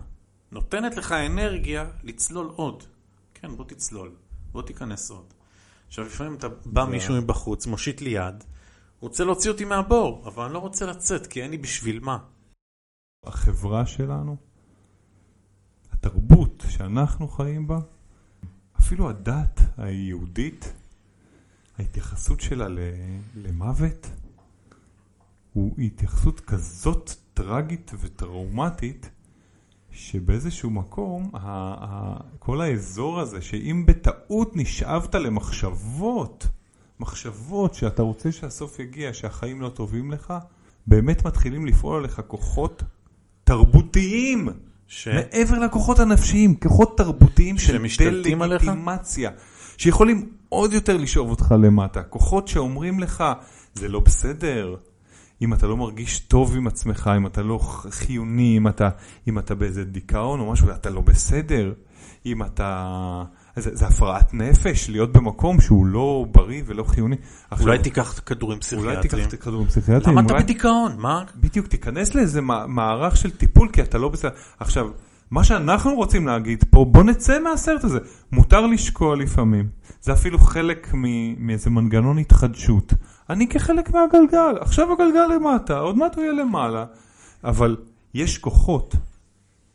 [0.53, 2.85] נותנת לך אנרגיה לצלול עוד.
[3.35, 4.11] כן, בוא תצלול,
[4.53, 5.35] בוא תיכנס עוד.
[5.89, 8.45] עכשיו, לפעמים אתה בא מישהו מבחוץ, מושיט לי יד,
[9.01, 12.19] רוצה להוציא אותי מהבור, אבל אני לא רוצה לצאת, כי אין לי בשביל מה.
[13.27, 14.37] החברה שלנו,
[16.07, 17.79] התרבות שאנחנו חיים בה,
[18.81, 20.73] אפילו הדת היהודית,
[21.79, 22.67] ההתייחסות שלה
[23.35, 24.11] למוות,
[25.53, 29.11] הוא התייחסות כזאת טרגית וטראומטית,
[29.91, 31.31] שבאיזשהו מקום,
[32.39, 36.47] כל האזור הזה, שאם בטעות נשאבת למחשבות,
[37.01, 40.35] מחשבות שאתה רוצה שהסוף יגיע, שהחיים לא טובים לך,
[40.87, 42.83] באמת מתחילים לפעול עליך כוחות
[43.45, 44.49] תרבותיים.
[44.97, 45.09] ש...
[45.09, 47.87] מעבר לכוחות הנפשיים, כוחות תרבותיים של?
[48.23, 49.31] דה-לגיטימציה,
[49.77, 52.03] שיכולים עוד יותר לשאוב אותך למטה.
[52.03, 53.25] כוחות שאומרים לך,
[53.75, 54.77] זה לא בסדר.
[55.43, 57.59] אם אתה לא מרגיש טוב עם עצמך, אם אתה לא
[57.91, 58.89] חיוני, אם אתה,
[59.29, 61.73] אם אתה באיזה דיכאון או משהו, אתה לא בסדר.
[62.27, 63.25] אם אתה...
[63.57, 67.17] זה, זה הפרעת נפש, להיות במקום שהוא לא בריא ולא חיוני.
[67.51, 69.29] עכשיו, אולי תיקח כדורים אולי פסיכיאטריים.
[69.29, 70.19] תיקח כדורים פסיכיאטריים.
[70.19, 70.93] למה אתה אולי- בדיכאון?
[70.99, 71.23] מה?
[71.37, 74.31] בדיוק, תיכנס לאיזה מע- מערך של טיפול, כי אתה לא בסדר.
[74.61, 74.89] עכשיו,
[75.31, 77.99] מה שאנחנו רוצים להגיד פה, בוא נצא מהסרט הזה.
[78.33, 79.69] מותר לשקוע לפעמים.
[80.03, 82.93] זה אפילו חלק מ- מאיזה מנגנון התחדשות.
[83.31, 86.85] אני כחלק מהגלגל, עכשיו הגלגל למטה, עוד מעט הוא יהיה למעלה.
[87.45, 87.77] אבל
[88.15, 88.97] יש כוחות,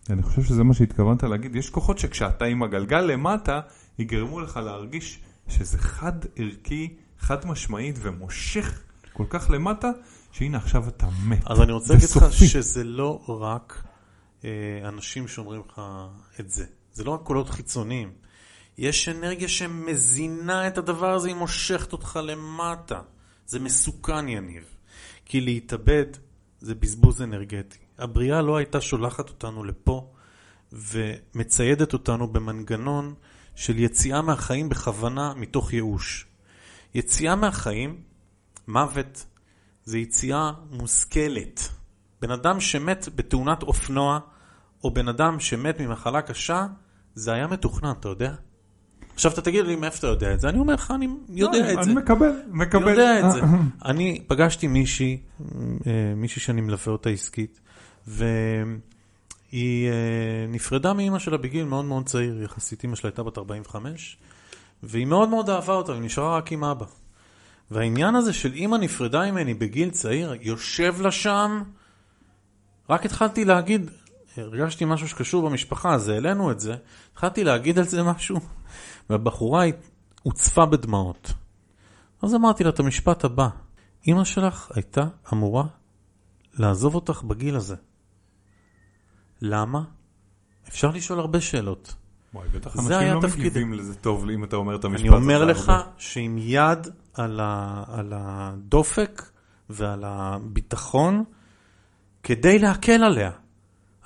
[0.09, 3.61] אני חושב שזה מה שהתכוונת להגיד, יש כוחות שכשאתה עם הגלגל למטה,
[3.99, 9.91] יגרמו לך להרגיש שזה חד ערכי, חד משמעית ומושך כל כך למטה,
[10.31, 11.47] שהנה עכשיו אתה מת.
[11.47, 12.33] אז אני רוצה להגיד לך.
[12.33, 13.83] שזה לא רק
[14.45, 14.49] אה,
[14.85, 15.81] אנשים שאומרים לך
[16.39, 16.65] את זה.
[16.93, 18.11] זה לא רק קולות חיצוניים.
[18.77, 23.01] יש אנרגיה שמזינה את הדבר הזה, היא מושכת אותך למטה.
[23.45, 24.63] זה מסוכן, יניב.
[25.25, 26.05] כי להתאבד
[26.59, 27.77] זה בזבוז אנרגטי.
[27.99, 30.11] הבריאה לא הייתה שולחת אותנו לפה
[30.71, 33.13] ומציידת אותנו במנגנון
[33.55, 36.25] של יציאה מהחיים בכוונה מתוך ייאוש.
[36.95, 38.01] יציאה מהחיים,
[38.67, 39.25] מוות,
[39.83, 41.69] זה יציאה מושכלת.
[42.21, 44.19] בן אדם שמת בתאונת אופנוע,
[44.83, 46.67] או בן אדם שמת ממחלה קשה,
[47.15, 48.33] זה היה מתוכנן, אתה יודע?
[49.13, 51.71] עכשיו אתה תגיד לי מאיפה אתה יודע את זה, אני אומר לך, אני יודע לא,
[51.71, 51.91] את זה.
[51.91, 52.89] אני מקבל, מקבל.
[52.89, 53.39] יודע את זה.
[53.39, 53.89] אה, אה.
[53.89, 55.21] אני פגשתי מישהי,
[55.87, 57.59] אה, מישהי שאני מלווה אותה עסקית,
[58.09, 64.17] והיא אה, נפרדה מאימא שלה בגיל מאוד מאוד צעיר, יחסית אימא שלה הייתה בת 45,
[64.83, 66.85] והיא מאוד מאוד אהבה אותה, היא נשארה רק עם אבא.
[67.71, 71.63] והעניין הזה של אימא נפרדה ממני בגיל צעיר, יושב לה שם,
[72.89, 73.91] רק התחלתי להגיד,
[74.37, 76.75] הרגשתי משהו שקשור במשפחה, אז העלינו את זה,
[77.11, 78.39] התחלתי להגיד על זה משהו,
[79.09, 79.65] והבחורה
[80.23, 81.33] הוצפה בדמעות.
[82.21, 83.47] אז אמרתי לה את המשפט הבא,
[84.07, 85.63] אמא שלך הייתה אמורה
[86.53, 87.75] לעזוב אותך בגיל הזה.
[89.41, 89.83] למה?
[90.67, 91.95] אפשר לשאול הרבה שאלות.
[92.33, 93.49] וואי, בטח אנשים לא תפקידי.
[93.49, 95.17] מגיבים לזה טוב אם אתה אומר את המשפט אני הזה.
[95.17, 95.91] אומר לך הרבה.
[95.97, 99.21] שעם יד על, ה, על הדופק
[99.69, 101.23] ועל הביטחון,
[102.23, 103.31] כדי להקל עליה.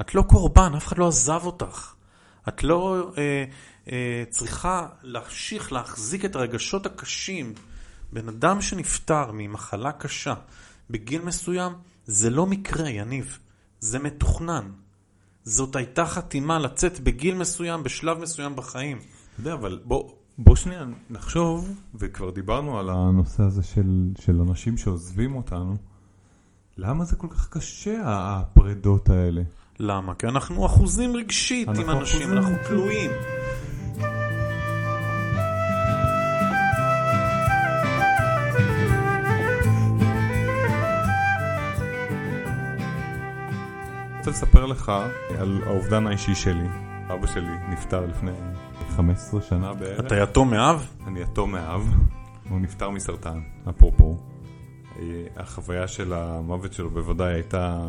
[0.01, 1.93] את לא קורבן, אף אחד לא עזב אותך.
[2.47, 3.43] את לא אה,
[3.91, 7.53] אה, צריכה להמשיך להחזיק את הרגשות הקשים.
[8.13, 10.33] בן אדם שנפטר ממחלה קשה
[10.89, 11.73] בגיל מסוים,
[12.05, 13.39] זה לא מקרה, יניב.
[13.79, 14.71] זה מתוכנן.
[15.45, 18.97] זאת הייתה חתימה לצאת בגיל מסוים, בשלב מסוים בחיים.
[18.97, 24.77] אתה יודע, אבל בוא, בוא שנייה נחשוב, וכבר דיברנו על הנושא הזה של, של אנשים
[24.77, 25.75] שעוזבים אותנו,
[26.77, 29.41] למה זה כל כך קשה, הפרדות האלה?
[29.79, 30.15] למה?
[30.15, 33.11] כי אנחנו אחוזים רגשית אנחנו עם אנשים, אחוזים אנחנו רגשית.
[44.23, 44.43] תלויים.
[44.43, 44.91] לספר לך
[45.39, 46.67] על האובדן האישי שלי.
[47.13, 48.31] אבא שלי נפטר לפני
[48.95, 49.99] 15 שנה בערך.
[49.99, 50.87] אתה יתום מאב?
[51.07, 51.95] אני יתום מאב,
[52.49, 54.17] הוא נפטר מסרטן, אפרופו.
[54.99, 55.03] אה,
[55.37, 57.85] החוויה של המוות שלו בוודאי הייתה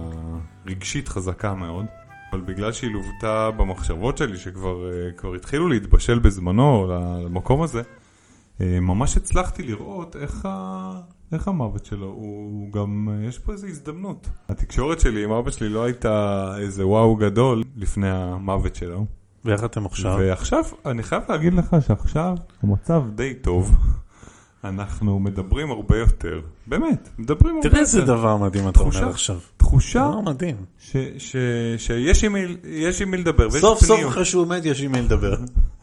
[0.66, 1.86] רגשית חזקה מאוד,
[2.32, 6.86] אבל בגלל שהיא לוותה במחשבות שלי, שכבר אה, התחילו להתבשל בזמנו
[7.24, 8.03] למקום הזה, אה,
[8.60, 11.00] ממש הצלחתי לראות איך, ה...
[11.32, 14.28] איך המוות שלו, הוא גם, יש פה איזו הזדמנות.
[14.48, 19.04] התקשורת שלי עם אבא שלי לא הייתה איזה וואו גדול לפני המוות שלו.
[19.44, 20.16] ואיך אתם עכשיו?
[20.18, 23.76] ועכשיו, אני חייב להגיד לך שעכשיו המצב די טוב.
[24.64, 26.40] אנחנו מדברים הרבה יותר.
[26.66, 27.68] באמת, מדברים הרבה יותר.
[27.68, 29.38] תראה איזה דבר מדהים אתה אומר עכשיו.
[29.56, 30.56] תחושה מדהים.
[30.78, 33.50] שיש עם מי- לדבר.
[33.50, 34.00] סוף סוף.
[34.08, 35.34] אחרי שהוא מת יש עם מי לדבר.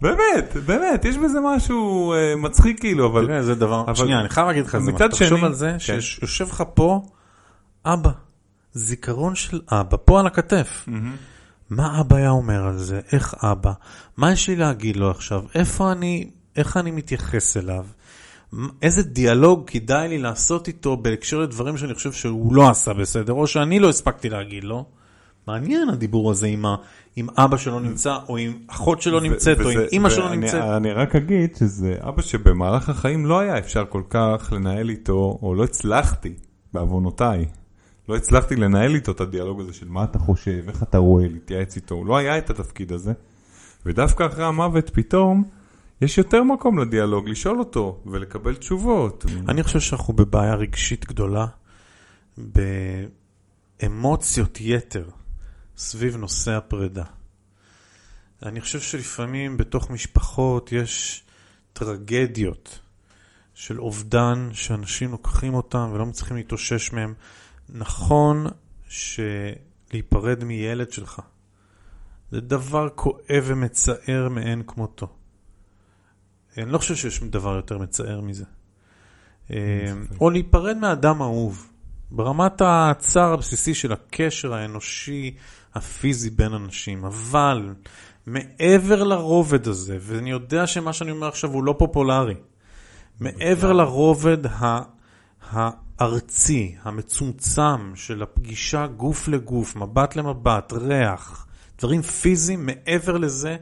[0.00, 3.26] באמת, באמת, יש בזה משהו אה, מצחיק כאילו, אבל...
[3.26, 5.54] תראה איזה דבר, אבל- שנייה אני חייב להגיד לך איזה מצד משהו, תחשוב שני- על
[5.54, 6.00] זה כן.
[6.00, 7.02] שיושב לך פה
[7.86, 8.10] אבא,
[8.72, 10.88] זיכרון של אבא, פה על הכתף.
[11.70, 13.00] מה אבא היה אומר על זה?
[13.12, 13.72] איך אבא?
[14.16, 15.42] מה יש לי להגיד לו עכשיו?
[15.54, 17.84] איפה אני, איך אני מתייחס אליו?
[18.82, 23.46] איזה דיאלוג כדאי לי לעשות איתו בהקשר לדברים שאני חושב שהוא לא עשה בסדר, או
[23.46, 24.84] שאני לא הספקתי להגיד לו.
[25.46, 26.76] מעניין הדיבור הזה עם, ה,
[27.16, 30.62] עם אבא שלא נמצא, או עם אחות שלא נמצאת, או עם אימא שלא נמצאת.
[30.62, 35.54] אני רק אגיד שזה אבא שבמהלך החיים לא היה אפשר כל כך לנהל איתו, או
[35.54, 36.34] לא הצלחתי,
[36.72, 37.46] בעוונותיי,
[38.08, 41.76] לא הצלחתי לנהל איתו את הדיאלוג הזה של מה אתה חושב, איך אתה רואה, להתייעץ
[41.76, 43.12] איתו, לא היה את התפקיד הזה.
[43.86, 45.44] ודווקא אחרי המוות פתאום,
[46.00, 49.24] יש יותר מקום לדיאלוג, לשאול אותו ולקבל תשובות.
[49.48, 51.46] אני חושב שאנחנו בבעיה רגשית גדולה,
[53.82, 55.04] באמוציות יתר
[55.76, 57.04] סביב נושא הפרידה.
[58.42, 61.24] אני חושב שלפעמים בתוך משפחות יש
[61.72, 62.78] טרגדיות
[63.54, 67.14] של אובדן שאנשים לוקחים אותם ולא מצליחים להתאושש מהם.
[67.68, 68.46] נכון
[68.88, 71.20] שלהיפרד מילד שלך
[72.30, 75.16] זה דבר כואב ומצער מאין כמותו.
[76.58, 78.44] אני לא חושב שיש דבר יותר מצער מזה.
[80.20, 81.70] או להיפרד מאדם אהוב.
[82.10, 85.34] ברמת הצער הבסיסי של הקשר האנושי
[85.74, 87.74] הפיזי בין אנשים, אבל
[88.26, 92.34] מעבר לרובד הזה, ואני יודע שמה שאני אומר עכשיו הוא לא פופולרי,
[93.20, 94.82] מעבר לרובד ה-
[95.50, 101.46] הארצי, המצומצם של הפגישה גוף לגוף, מבט למבט, ריח,
[101.78, 103.56] דברים פיזיים, מעבר לזה,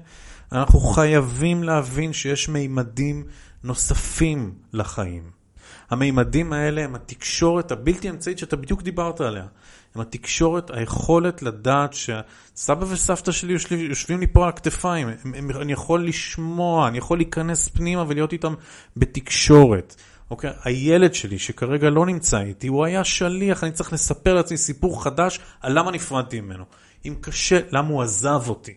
[0.53, 3.25] אנחנו חייבים להבין שיש מימדים
[3.65, 5.44] נוספים לחיים.
[5.91, 9.47] המימדים האלה הם התקשורת הבלתי אמצעית שאתה בדיוק דיברת עליה.
[9.95, 15.09] הם התקשורת, היכולת לדעת שסבא וסבתא שלי יושבים, לי פה על הכתפיים.
[15.09, 18.55] הם, הם, אני יכול לשמוע, אני יכול להיכנס פנימה ולהיות איתם
[18.97, 19.95] בתקשורת.
[20.31, 20.51] אוקיי?
[20.65, 25.41] הילד שלי שכרגע לא נמצא איתי, הוא היה שליח, אני צריך לספר לעצמי סיפור חדש
[25.61, 26.65] על למה נפרדתי ממנו.
[27.05, 28.75] אם קשה, למה הוא עזב אותי.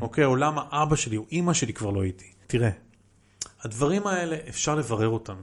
[0.00, 0.24] אוקיי?
[0.24, 2.32] או למה אבא שלי או אימא שלי כבר לא איתי.
[2.46, 2.70] תראה,
[3.62, 5.36] הדברים האלה אפשר לברר אותם.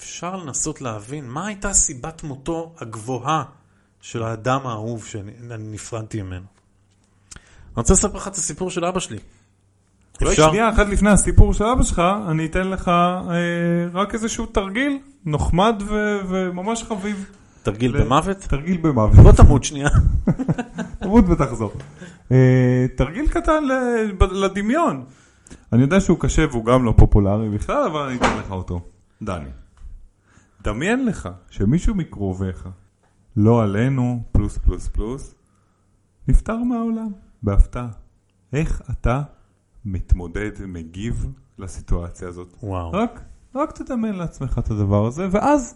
[0.00, 3.44] אפשר לנסות להבין מה הייתה סיבת מותו הגבוהה
[4.00, 6.36] של האדם האהוב שאני אני נפרדתי ממנו.
[6.36, 6.42] אני
[7.76, 9.18] רוצה לספר לך את הסיפור של אבא שלי.
[10.20, 10.48] אולי אפשר?
[10.48, 13.34] שנייה אחת לפני הסיפור של אבא שלך, אני אתן לך אה,
[13.92, 17.30] רק איזשהו תרגיל, נחמד ו- וממש חביב.
[17.62, 18.36] תרגיל ל- במוות?
[18.36, 19.14] תרגיל במוות.
[19.16, 19.88] בוא תמות שנייה.
[21.02, 21.72] תמות ותחזור.
[22.32, 25.04] אה, תרגיל קטן ל- לדמיון.
[25.72, 28.80] אני יודע שהוא קשה והוא גם לא פופולרי בכלל, אבל אני אתן לך אותו.
[29.22, 29.48] דני,
[30.68, 32.68] דמיין לך שמישהו מקרוביך,
[33.36, 35.34] לא עלינו, פלוס פלוס פלוס,
[36.28, 37.08] נפטר מהעולם,
[37.42, 37.88] בהפתעה.
[38.52, 39.22] איך אתה
[39.84, 41.26] מתמודד ומגיב
[41.58, 42.56] לסיטואציה הזאת?
[42.62, 42.92] וואו.
[42.92, 45.74] רק, רק תדמיין לעצמך את הדבר הזה, ואז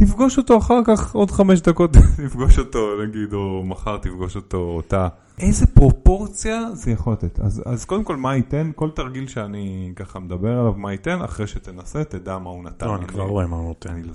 [0.00, 1.92] תפגוש אותו אחר כך, עוד חמש דקות
[2.26, 5.08] תפגוש אותו, נגיד, או מחר תפגוש אותו, אותה.
[5.38, 7.40] איזה פרופורציה זה יכול לתת.
[7.40, 8.70] אז, אז קודם כל, מה ייתן?
[8.74, 11.22] כל תרגיל שאני ככה מדבר עליו, מה ייתן?
[11.22, 12.86] אחרי שתנסה, תדע מה הוא נתן.
[12.86, 13.90] לא, אני כבר רואה מה הוא נותן.
[13.90, 14.12] אני לא.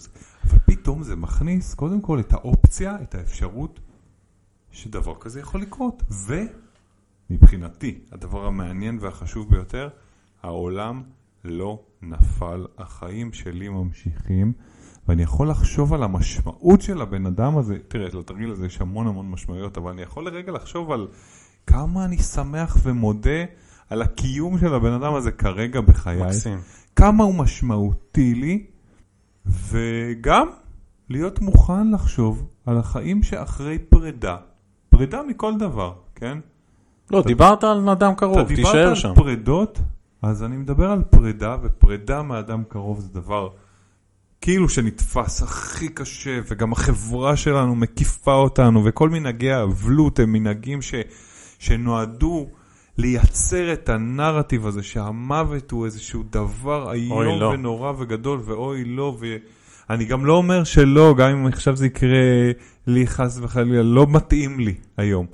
[0.49, 3.79] אבל פתאום זה מכניס, קודם כל, את האופציה, את האפשרות,
[4.71, 6.03] שדבר כזה יכול לקרות.
[7.29, 9.89] ומבחינתי, הדבר המעניין והחשוב ביותר,
[10.43, 11.03] העולם
[11.43, 14.53] לא נפל, החיים שלי ממשיכים,
[15.07, 19.29] ואני יכול לחשוב על המשמעות של הבן אדם הזה, תראה, לתרגיל הזה יש המון המון
[19.29, 21.07] משמעויות, אבל אני יכול לרגע לחשוב על
[21.67, 23.45] כמה אני שמח ומודה
[23.89, 26.23] על הקיום של הבן אדם הזה כרגע בחיי.
[26.23, 26.59] מקסים.
[26.95, 28.65] כמה הוא משמעותי לי,
[29.45, 30.47] וגם
[31.09, 34.37] להיות מוכן לחשוב על החיים שאחרי פרידה.
[34.89, 36.37] פרידה מכל דבר, כן?
[37.11, 39.13] לא, דיברת על אדם קרוב, אתה דיברת תישאר על שם.
[39.15, 39.79] פרידות,
[40.21, 43.49] אז אני מדבר על פרידה, ופרידה מאדם קרוב זה דבר
[44.45, 50.93] כאילו שנתפס הכי קשה, וגם החברה שלנו מקיפה אותנו, וכל מנהגי האבלות הם מנהגים ש,
[51.59, 52.49] שנועדו
[52.97, 57.45] לייצר את הנרטיב הזה שהמוות הוא איזשהו דבר איום לא.
[57.45, 59.17] ונורא וגדול, ואוי לא,
[59.89, 62.51] ואני גם לא אומר שלא, גם אם עכשיו זה יקרה
[62.87, 65.25] לי חס וחלילה, לא מתאים לי היום.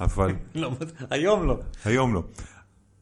[0.00, 0.70] אבל לא,
[1.10, 1.58] היום לא.
[1.84, 2.22] היום לא.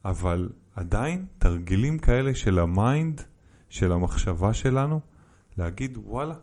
[0.04, 3.22] אבל עדיין תרגילים כאלה של ה mind,
[3.68, 5.13] של המחשבה שלנו,
[5.58, 6.34] להגיד וואלה,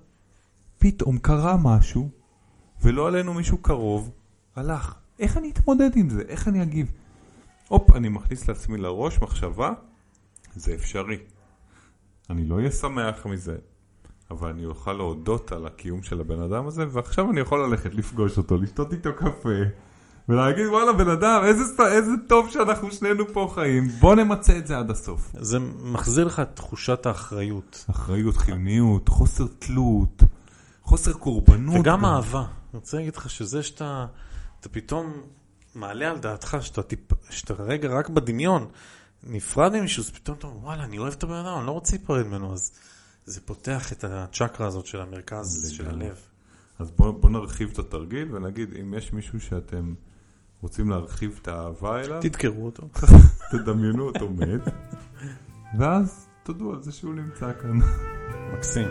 [0.77, 2.09] פתאום קרה משהו,
[2.81, 4.11] ולא עלינו מישהו קרוב,
[4.55, 4.95] הלך.
[5.19, 6.21] איך אני אתמודד עם זה?
[6.27, 6.91] איך אני אגיב?
[7.67, 9.73] הופ, אני מכניס לעצמי לראש מחשבה,
[10.55, 11.17] זה אפשרי.
[12.29, 13.57] אני לא אהיה שמח מזה,
[14.31, 18.37] אבל אני אוכל להודות על הקיום של הבן אדם הזה, ועכשיו אני יכול ללכת לפגוש
[18.37, 19.49] אותו, לשתות איתו קפה,
[20.29, 24.77] ולהגיד וואלה בן אדם, איזה, איזה טוב שאנחנו שנינו פה חיים, בוא נמצה את זה
[24.77, 25.31] עד הסוף.
[25.39, 27.85] זה מחזיר לך את תחושת האחריות.
[27.89, 30.23] אחריות, חיוניות, חוסר תלות,
[30.83, 31.75] חוסר קורבנות.
[31.79, 32.05] וגם גם.
[32.05, 32.39] אהבה.
[32.39, 34.05] אני רוצה להגיד לך שזה שאתה
[34.59, 35.13] אתה פתאום
[35.75, 36.99] מעלה על דעתך, שאתה, טיפ,
[37.29, 38.67] שאתה רגע רק בדמיון
[39.23, 41.95] נפרד ממישהו, אז פתאום אתה אומר, וואלה, אני אוהב את הבן אדם, אני לא רוצה
[41.95, 42.71] להיפרד ממנו, אז
[43.25, 46.05] זה פותח את הצ'קרה הזאת של המרכז, של לגמרי.
[46.05, 46.17] הלב.
[46.79, 49.93] אז בואו בוא נרחיב את התרגיל ונגיד, אם יש מישהו שאתם
[50.61, 52.89] רוצים להרחיב את האהבה אליו, תדקרו אותו.
[53.51, 54.73] תדמיינו אותו מת,
[55.79, 57.79] ואז תודו על זה שהוא נמצא כאן.
[58.53, 58.87] מקסים.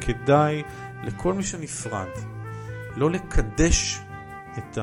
[0.00, 0.62] כדאי
[1.04, 2.08] לכל מי שנפרד
[2.96, 4.00] לא לקדש
[4.58, 4.78] את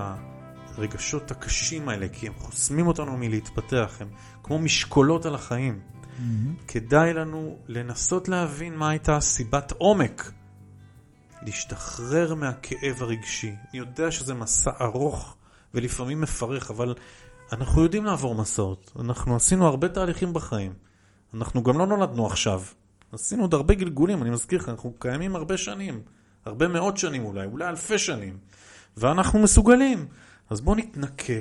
[0.77, 4.07] הרגשות הקשים האלה, כי הם חוסמים אותנו מלהתפתח, הם
[4.43, 5.79] כמו משקולות על החיים.
[6.67, 10.31] כדאי לנו לנסות להבין מה הייתה סיבת עומק
[11.41, 13.47] להשתחרר מהכאב הרגשי.
[13.47, 15.35] אני יודע שזה מסע ארוך
[15.73, 16.95] ולפעמים מפרך, אבל
[17.51, 18.91] אנחנו יודעים לעבור מסעות.
[18.99, 20.73] אנחנו עשינו הרבה תהליכים בחיים.
[21.33, 22.61] אנחנו גם לא נולדנו עכשיו.
[23.11, 26.01] עשינו עוד הרבה גלגולים, אני מזכיר לך, אנחנו קיימים הרבה שנים.
[26.45, 28.37] הרבה מאות שנים אולי, אולי אלפי שנים.
[28.97, 30.07] ואנחנו מסוגלים.
[30.49, 31.33] אז בואו נתנקה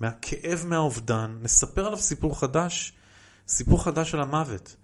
[0.00, 2.92] מהכאב מהאובדן, נספר עליו סיפור חדש,
[3.48, 4.76] סיפור חדש של המוות,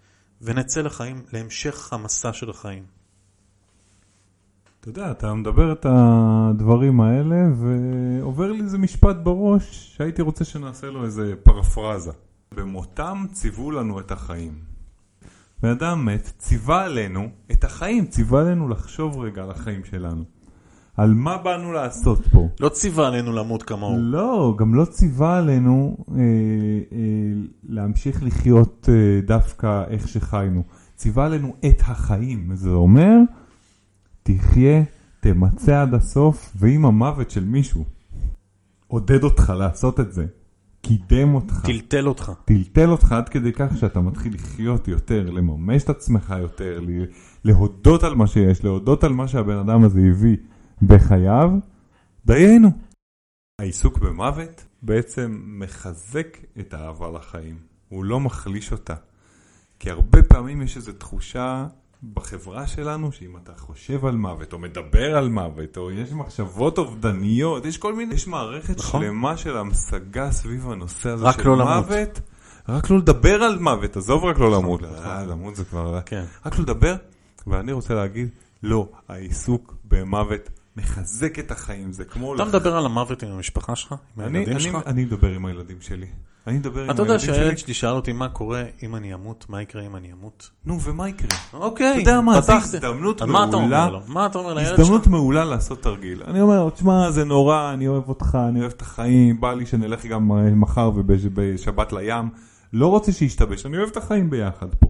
[0.43, 2.85] ונצא לחיים, להמשך המסע של החיים.
[4.81, 10.87] אתה יודע, אתה מדבר את הדברים האלה, ועובר לי איזה משפט בראש שהייתי רוצה שנעשה
[10.87, 12.13] לו איזה פרפרזה.
[12.55, 14.59] במותם ציוו לנו את החיים.
[15.63, 20.25] בן אדם מת, ציווה עלינו את החיים, ציווה עלינו לחשוב רגע על החיים שלנו.
[20.97, 22.49] על מה באנו לעשות פה.
[22.61, 23.97] לא ציווה עלינו למות כמוהו.
[23.99, 26.99] לא, גם לא ציווה עלינו אה, אה,
[27.69, 30.63] להמשיך לחיות אה, דווקא איך שחיינו.
[30.97, 32.51] ציווה עלינו את החיים.
[32.55, 33.17] זה אומר,
[34.23, 34.83] תחיה,
[35.21, 37.85] תמצה עד הסוף, ואם המוות של מישהו
[38.87, 40.27] עודד אותך לעשות את זה,
[40.83, 42.33] קידם אותך, טלטל אותך.
[42.45, 46.81] טלטל אותך עד כדי כך שאתה מתחיל לחיות יותר, לממש את עצמך יותר,
[47.45, 50.37] להודות על מה שיש, להודות על מה שהבן אדם הזה הביא
[50.83, 51.51] בחייו,
[52.27, 52.71] דיינו.
[53.59, 57.59] העיסוק במוות בעצם מחזק את האהבה לחיים,
[57.89, 58.95] הוא לא מחליש אותה.
[59.79, 61.67] כי הרבה פעמים יש איזו תחושה
[62.15, 67.65] בחברה שלנו, שאם אתה חושב על מוות, או מדבר על מוות, או יש מחשבות אובדניות,
[67.65, 69.03] יש כל מיני, יש מערכת נכון.
[69.03, 71.87] שלמה של המשגה סביב הנושא הזה של לא למות.
[71.87, 72.21] מוות.
[72.69, 74.83] רק לא לדבר על מוות, עזוב רק לא למות.
[74.83, 75.07] נכון.
[75.07, 76.01] אה, למות זה כבר...
[76.07, 76.25] כן.
[76.47, 76.97] רק לא לדבר,
[77.47, 78.29] ואני רוצה להגיד,
[78.63, 80.51] לא, העיסוק במוות
[80.81, 82.35] מחזק את החיים, זה כמו...
[82.35, 83.93] אתה מדבר על המוות עם המשפחה שלך?
[83.93, 84.77] עם אני, הילדים אני, שלך?
[84.87, 86.07] אני מדבר עם הילדים שלי.
[86.47, 87.59] אני מדבר עם אתה יודע הילדים שהילד שלי.
[87.59, 90.51] שלי שאל אותי מה קורה אם אני אמות, מה יקרה אם אני אמות?
[90.65, 91.39] נו, ומה יקרה?
[91.53, 92.53] אוקיי, אתה יודע מה, זו.
[92.53, 93.89] הזדמנות מעולה.
[94.07, 95.13] מה אתה אומר לילד הזדמנות שלך?
[95.13, 96.23] מעולה לעשות תרגיל.
[96.27, 100.07] אני אומר, תשמע, זה נורא, אני אוהב אותך, אני אוהב את החיים, בא לי שנלך
[100.07, 102.29] גם אה, מחר ובשבת לים.
[102.73, 104.87] לא רוצה שישתבש, אני אוהב את החיים ביחד פה.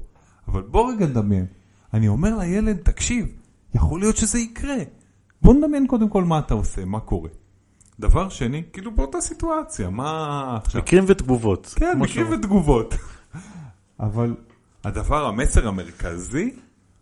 [0.49, 1.47] אבל בוא רגע נדמיין.
[1.95, 3.27] אני אומר לילד, תקשיב,
[3.75, 4.77] יכול להיות שזה יקרה.
[5.43, 7.29] בוא נדמיין קודם כל מה אתה עושה, מה קורה.
[8.01, 10.81] דבר שני, כאילו באותה סיטואציה, מה עכשיו?
[10.83, 11.75] מקרים ותגובות.
[11.77, 12.95] כן, מקרים שהוא- ותגובות.
[14.01, 14.35] אבל
[14.85, 16.55] הדבר, המסר המרכזי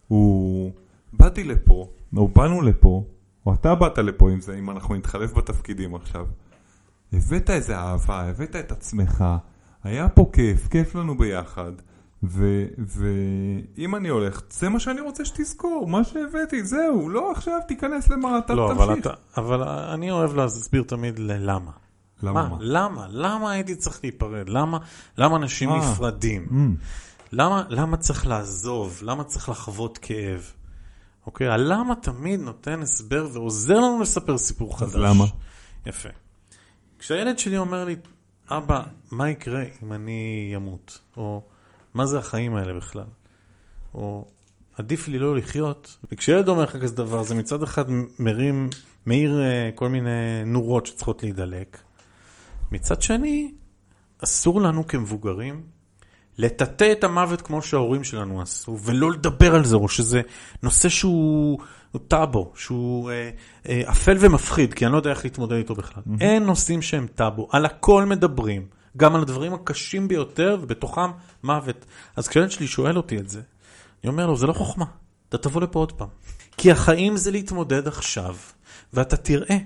[0.08, 0.72] הוא,
[1.12, 3.04] באתי לפה, או באנו לפה,
[3.46, 6.26] או אתה באת לפה עם זה, אם אנחנו נתחלף בתפקידים עכשיו.
[7.12, 9.24] הבאת איזה אהבה, הבאת את עצמך,
[9.84, 11.72] היה פה כיף, כיף לנו ביחד.
[12.22, 18.06] ואם אני הולך, זה מה שאני רוצה שתזכור, מה שהבאתי, זהו, לא עכשיו תיכנס
[18.44, 19.06] אתה לא, אבל תמשיך.
[19.06, 21.70] אתה, אבל אני אוהב להסביר תמיד ללמה.
[22.22, 22.48] למה מה?
[22.48, 22.56] מה?
[22.60, 23.06] למה?
[23.10, 24.48] למה הייתי צריך להיפרד?
[24.48, 24.78] למה,
[25.18, 25.78] למה אנשים אה.
[25.78, 26.46] נפרדים?
[26.50, 26.84] Mm.
[27.32, 28.98] למה, למה צריך לעזוב?
[29.02, 30.52] למה צריך לחוות כאב?
[31.26, 31.48] אוקיי?
[31.48, 34.88] הלמה תמיד נותן הסבר ועוזר לנו לספר סיפור חדש.
[34.88, 35.24] אז למה?
[35.86, 36.08] יפה.
[36.98, 37.96] כשהילד שלי אומר לי,
[38.50, 40.98] אבא, מה יקרה אם אני אמות?
[41.16, 41.42] או
[41.98, 43.04] מה זה החיים האלה בכלל?
[43.94, 44.24] או
[44.76, 45.96] עדיף לי לא לחיות.
[46.12, 47.84] וכשילד אומר לך כזה דבר, זה מצד אחד
[48.18, 48.70] מרים,
[49.06, 51.78] מאיר אה, כל מיני נורות שצריכות להידלק.
[52.72, 53.52] מצד שני,
[54.24, 55.62] אסור לנו כמבוגרים
[56.38, 60.20] לטאטא את המוות כמו שההורים שלנו עשו, ולא לדבר על זה, או שזה
[60.62, 61.58] נושא שהוא
[62.08, 63.30] טאבו, שהוא אה,
[63.68, 66.02] אה, אפל ומפחיד, כי אני לא יודע איך להתמודד איתו בכלל.
[66.06, 66.20] Mm-hmm.
[66.20, 71.10] אין נושאים שהם טאבו, על הכל מדברים, גם על הדברים הקשים ביותר, ובתוכם
[71.42, 71.84] מוות.
[72.16, 73.40] אז כשילד שלי שואל אותי את זה,
[74.04, 74.84] אני אומר לו, זה לא חוכמה,
[75.28, 76.08] אתה תבוא לפה עוד פעם.
[76.56, 78.36] כי החיים זה להתמודד עכשיו,
[78.92, 79.56] ואתה תראה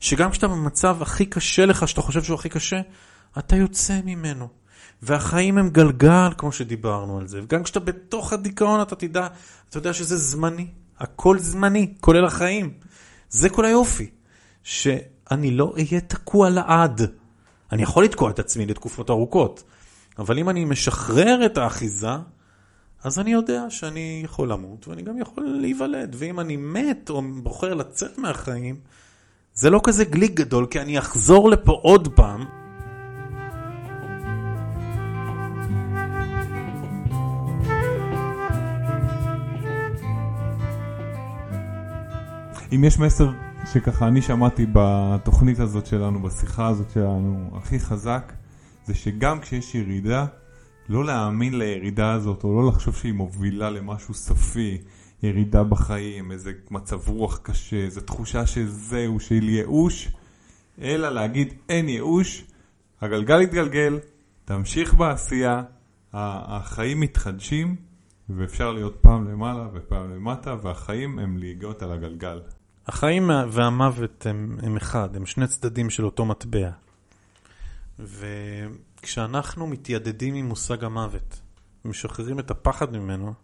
[0.00, 2.80] שגם כשאתה במצב הכי קשה לך, שאתה חושב שהוא הכי קשה,
[3.38, 4.48] אתה יוצא ממנו.
[5.02, 7.40] והחיים הם גלגל, כמו שדיברנו על זה.
[7.42, 9.26] וגם כשאתה בתוך הדיכאון, אתה תדע,
[9.68, 10.66] אתה יודע שזה זמני.
[10.98, 12.72] הכל זמני, כולל החיים.
[13.30, 14.10] זה כל היופי.
[14.62, 17.19] שאני לא אהיה תקוע לעד.
[17.72, 19.62] אני יכול לתקוע את עצמי לתקופות ארוכות,
[20.18, 22.10] אבל אם אני משחרר את האחיזה,
[23.04, 26.16] אז אני יודע שאני יכול למות, ואני גם יכול להיוולד.
[26.18, 28.80] ואם אני מת או בוחר לצאת מהחיים,
[29.54, 32.44] זה לא כזה גליק גדול, כי אני אחזור לפה עוד פעם.
[42.72, 43.30] אם יש מסר
[43.72, 48.32] שככה אני שמעתי בתוכנית הזאת שלנו, בשיחה הזאת שלנו, הכי חזק,
[48.84, 50.26] זה שגם כשיש ירידה,
[50.88, 54.78] לא להאמין לירידה הזאת, או לא לחשוב שהיא מובילה למשהו סופי,
[55.22, 60.12] ירידה בחיים, איזה מצב רוח קשה, איזו תחושה שזהו, של ייאוש,
[60.80, 62.44] אלא להגיד אין ייאוש,
[63.00, 63.98] הגלגל יתגלגל,
[64.44, 65.62] תמשיך בעשייה,
[66.12, 67.76] החיים מתחדשים,
[68.28, 72.40] ואפשר להיות פעם למעלה ופעם למטה, והחיים הם להיגות על הגלגל.
[72.86, 76.70] החיים והמוות הם, הם אחד, הם שני צדדים של אותו מטבע.
[77.98, 81.40] וכשאנחנו מתיידדים עם מושג המוות,
[81.84, 83.34] משחררים את הפחד ממנו,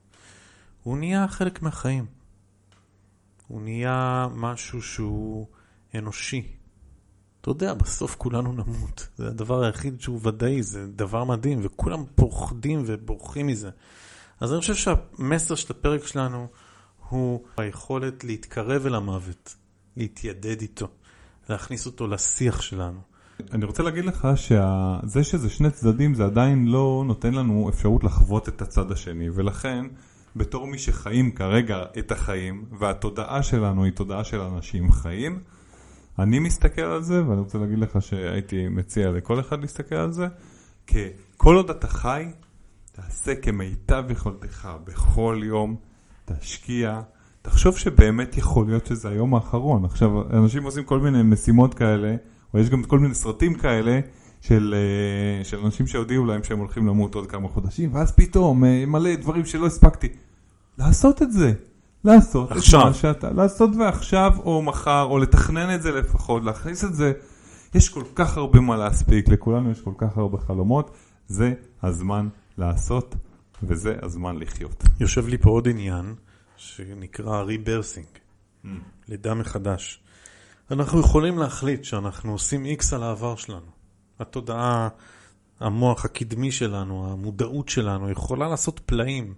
[0.83, 2.07] הוא נהיה חלק מהחיים.
[3.49, 5.47] הוא נהיה משהו שהוא
[5.95, 6.57] אנושי.
[7.41, 9.09] אתה יודע, בסוף כולנו נמות.
[9.17, 13.71] זה הדבר היחיד שהוא ודאי, זה דבר מדהים, וכולם פוחדים ובורחים מזה.
[14.41, 16.49] אז אני חושב שהמסר של הפרק שלנו
[17.09, 19.55] הוא היכולת להתקרב אל המוות,
[19.97, 20.89] להתיידד איתו,
[21.49, 23.01] להכניס אותו לשיח שלנו.
[23.53, 28.49] אני רוצה להגיד לך שזה שזה שני צדדים זה עדיין לא נותן לנו אפשרות לחוות
[28.49, 29.87] את הצד השני ולכן
[30.37, 35.41] בתור מי שחיים כרגע את החיים והתודעה שלנו היא תודעה של אנשים חיים
[36.19, 40.27] אני מסתכל על זה ואני רוצה להגיד לך שהייתי מציע לכל אחד להסתכל על זה
[40.87, 42.27] ככל עוד אתה חי
[42.93, 45.77] תעשה כמיטב יכולתך בכל יום
[46.35, 47.01] תשקיע,
[47.43, 49.85] תחשוב שבאמת יכול להיות שזה היום האחרון.
[49.85, 52.17] עכשיו, אנשים עושים כל מיני משימות כאלה,
[52.55, 54.01] או יש גם כל מיני סרטים כאלה,
[54.41, 58.85] של, אה, של אנשים שהודיעו להם שהם הולכים למות עוד כמה חודשים, ואז פתאום אה,
[58.87, 60.09] מלא דברים שלא הספקתי.
[60.79, 61.53] לעשות את זה.
[62.05, 62.81] לעשות עכשיו.
[62.81, 67.13] את מה שאתה, לעשות ועכשיו או מחר, או לתכנן את זה לפחות, להכניס את זה.
[67.75, 70.91] יש כל כך הרבה מה להספיק, לכולנו יש כל כך הרבה חלומות,
[71.29, 71.53] זה
[71.83, 73.15] הזמן לעשות
[73.63, 74.85] וזה הזמן לחיות.
[75.01, 76.15] יושב לי פה עוד עניין
[76.57, 78.07] שנקרא rebirthing,
[78.65, 78.69] mm.
[79.09, 80.03] לידה מחדש.
[80.71, 83.71] אנחנו יכולים להחליט שאנחנו עושים איקס על העבר שלנו.
[84.21, 84.89] התודעה,
[85.61, 89.35] המוח הקדמי שלנו, המודעות שלנו, יכולה לעשות פלאים.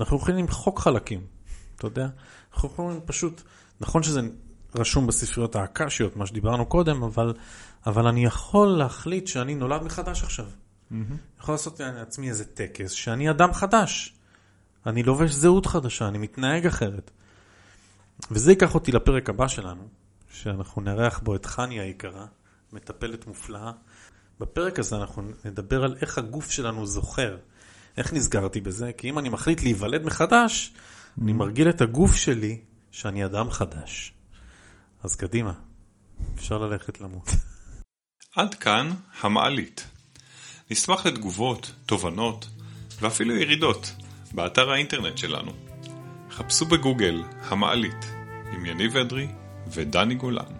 [0.00, 1.20] אנחנו יכולים למחוק חלקים,
[1.76, 2.08] אתה יודע?
[2.54, 3.42] אנחנו יכולים פשוט,
[3.80, 4.20] נכון שזה
[4.74, 7.34] רשום בספריות האקשיות, מה שדיברנו קודם, אבל,
[7.86, 10.46] אבל אני יכול להחליט שאני נולד מחדש עכשיו.
[10.92, 11.40] Mm-hmm.
[11.40, 14.14] יכול לעשות לעצמי איזה טקס שאני אדם חדש.
[14.86, 17.10] אני לובש זהות חדשה, אני מתנהג אחרת.
[18.30, 19.88] וזה ייקח אותי לפרק הבא שלנו,
[20.32, 22.26] שאנחנו נארח בו את חני היקרה,
[22.72, 23.72] מטפלת מופלאה.
[24.40, 27.36] בפרק הזה אנחנו נדבר על איך הגוף שלנו זוכר.
[27.96, 28.92] איך נזכרתי בזה?
[28.92, 31.22] כי אם אני מחליט להיוולד מחדש, mm-hmm.
[31.22, 32.60] אני מרגיל את הגוף שלי
[32.90, 34.12] שאני אדם חדש.
[35.02, 35.52] אז קדימה,
[36.34, 37.28] אפשר ללכת למות.
[38.36, 39.86] עד כאן המעלית.
[40.70, 42.48] נשמח לתגובות, תובנות
[43.00, 43.92] ואפילו ירידות
[44.32, 45.52] באתר האינטרנט שלנו.
[46.30, 48.12] חפשו בגוגל המעלית
[48.52, 49.28] עם יניב אדרי
[49.66, 50.59] ודני גולן.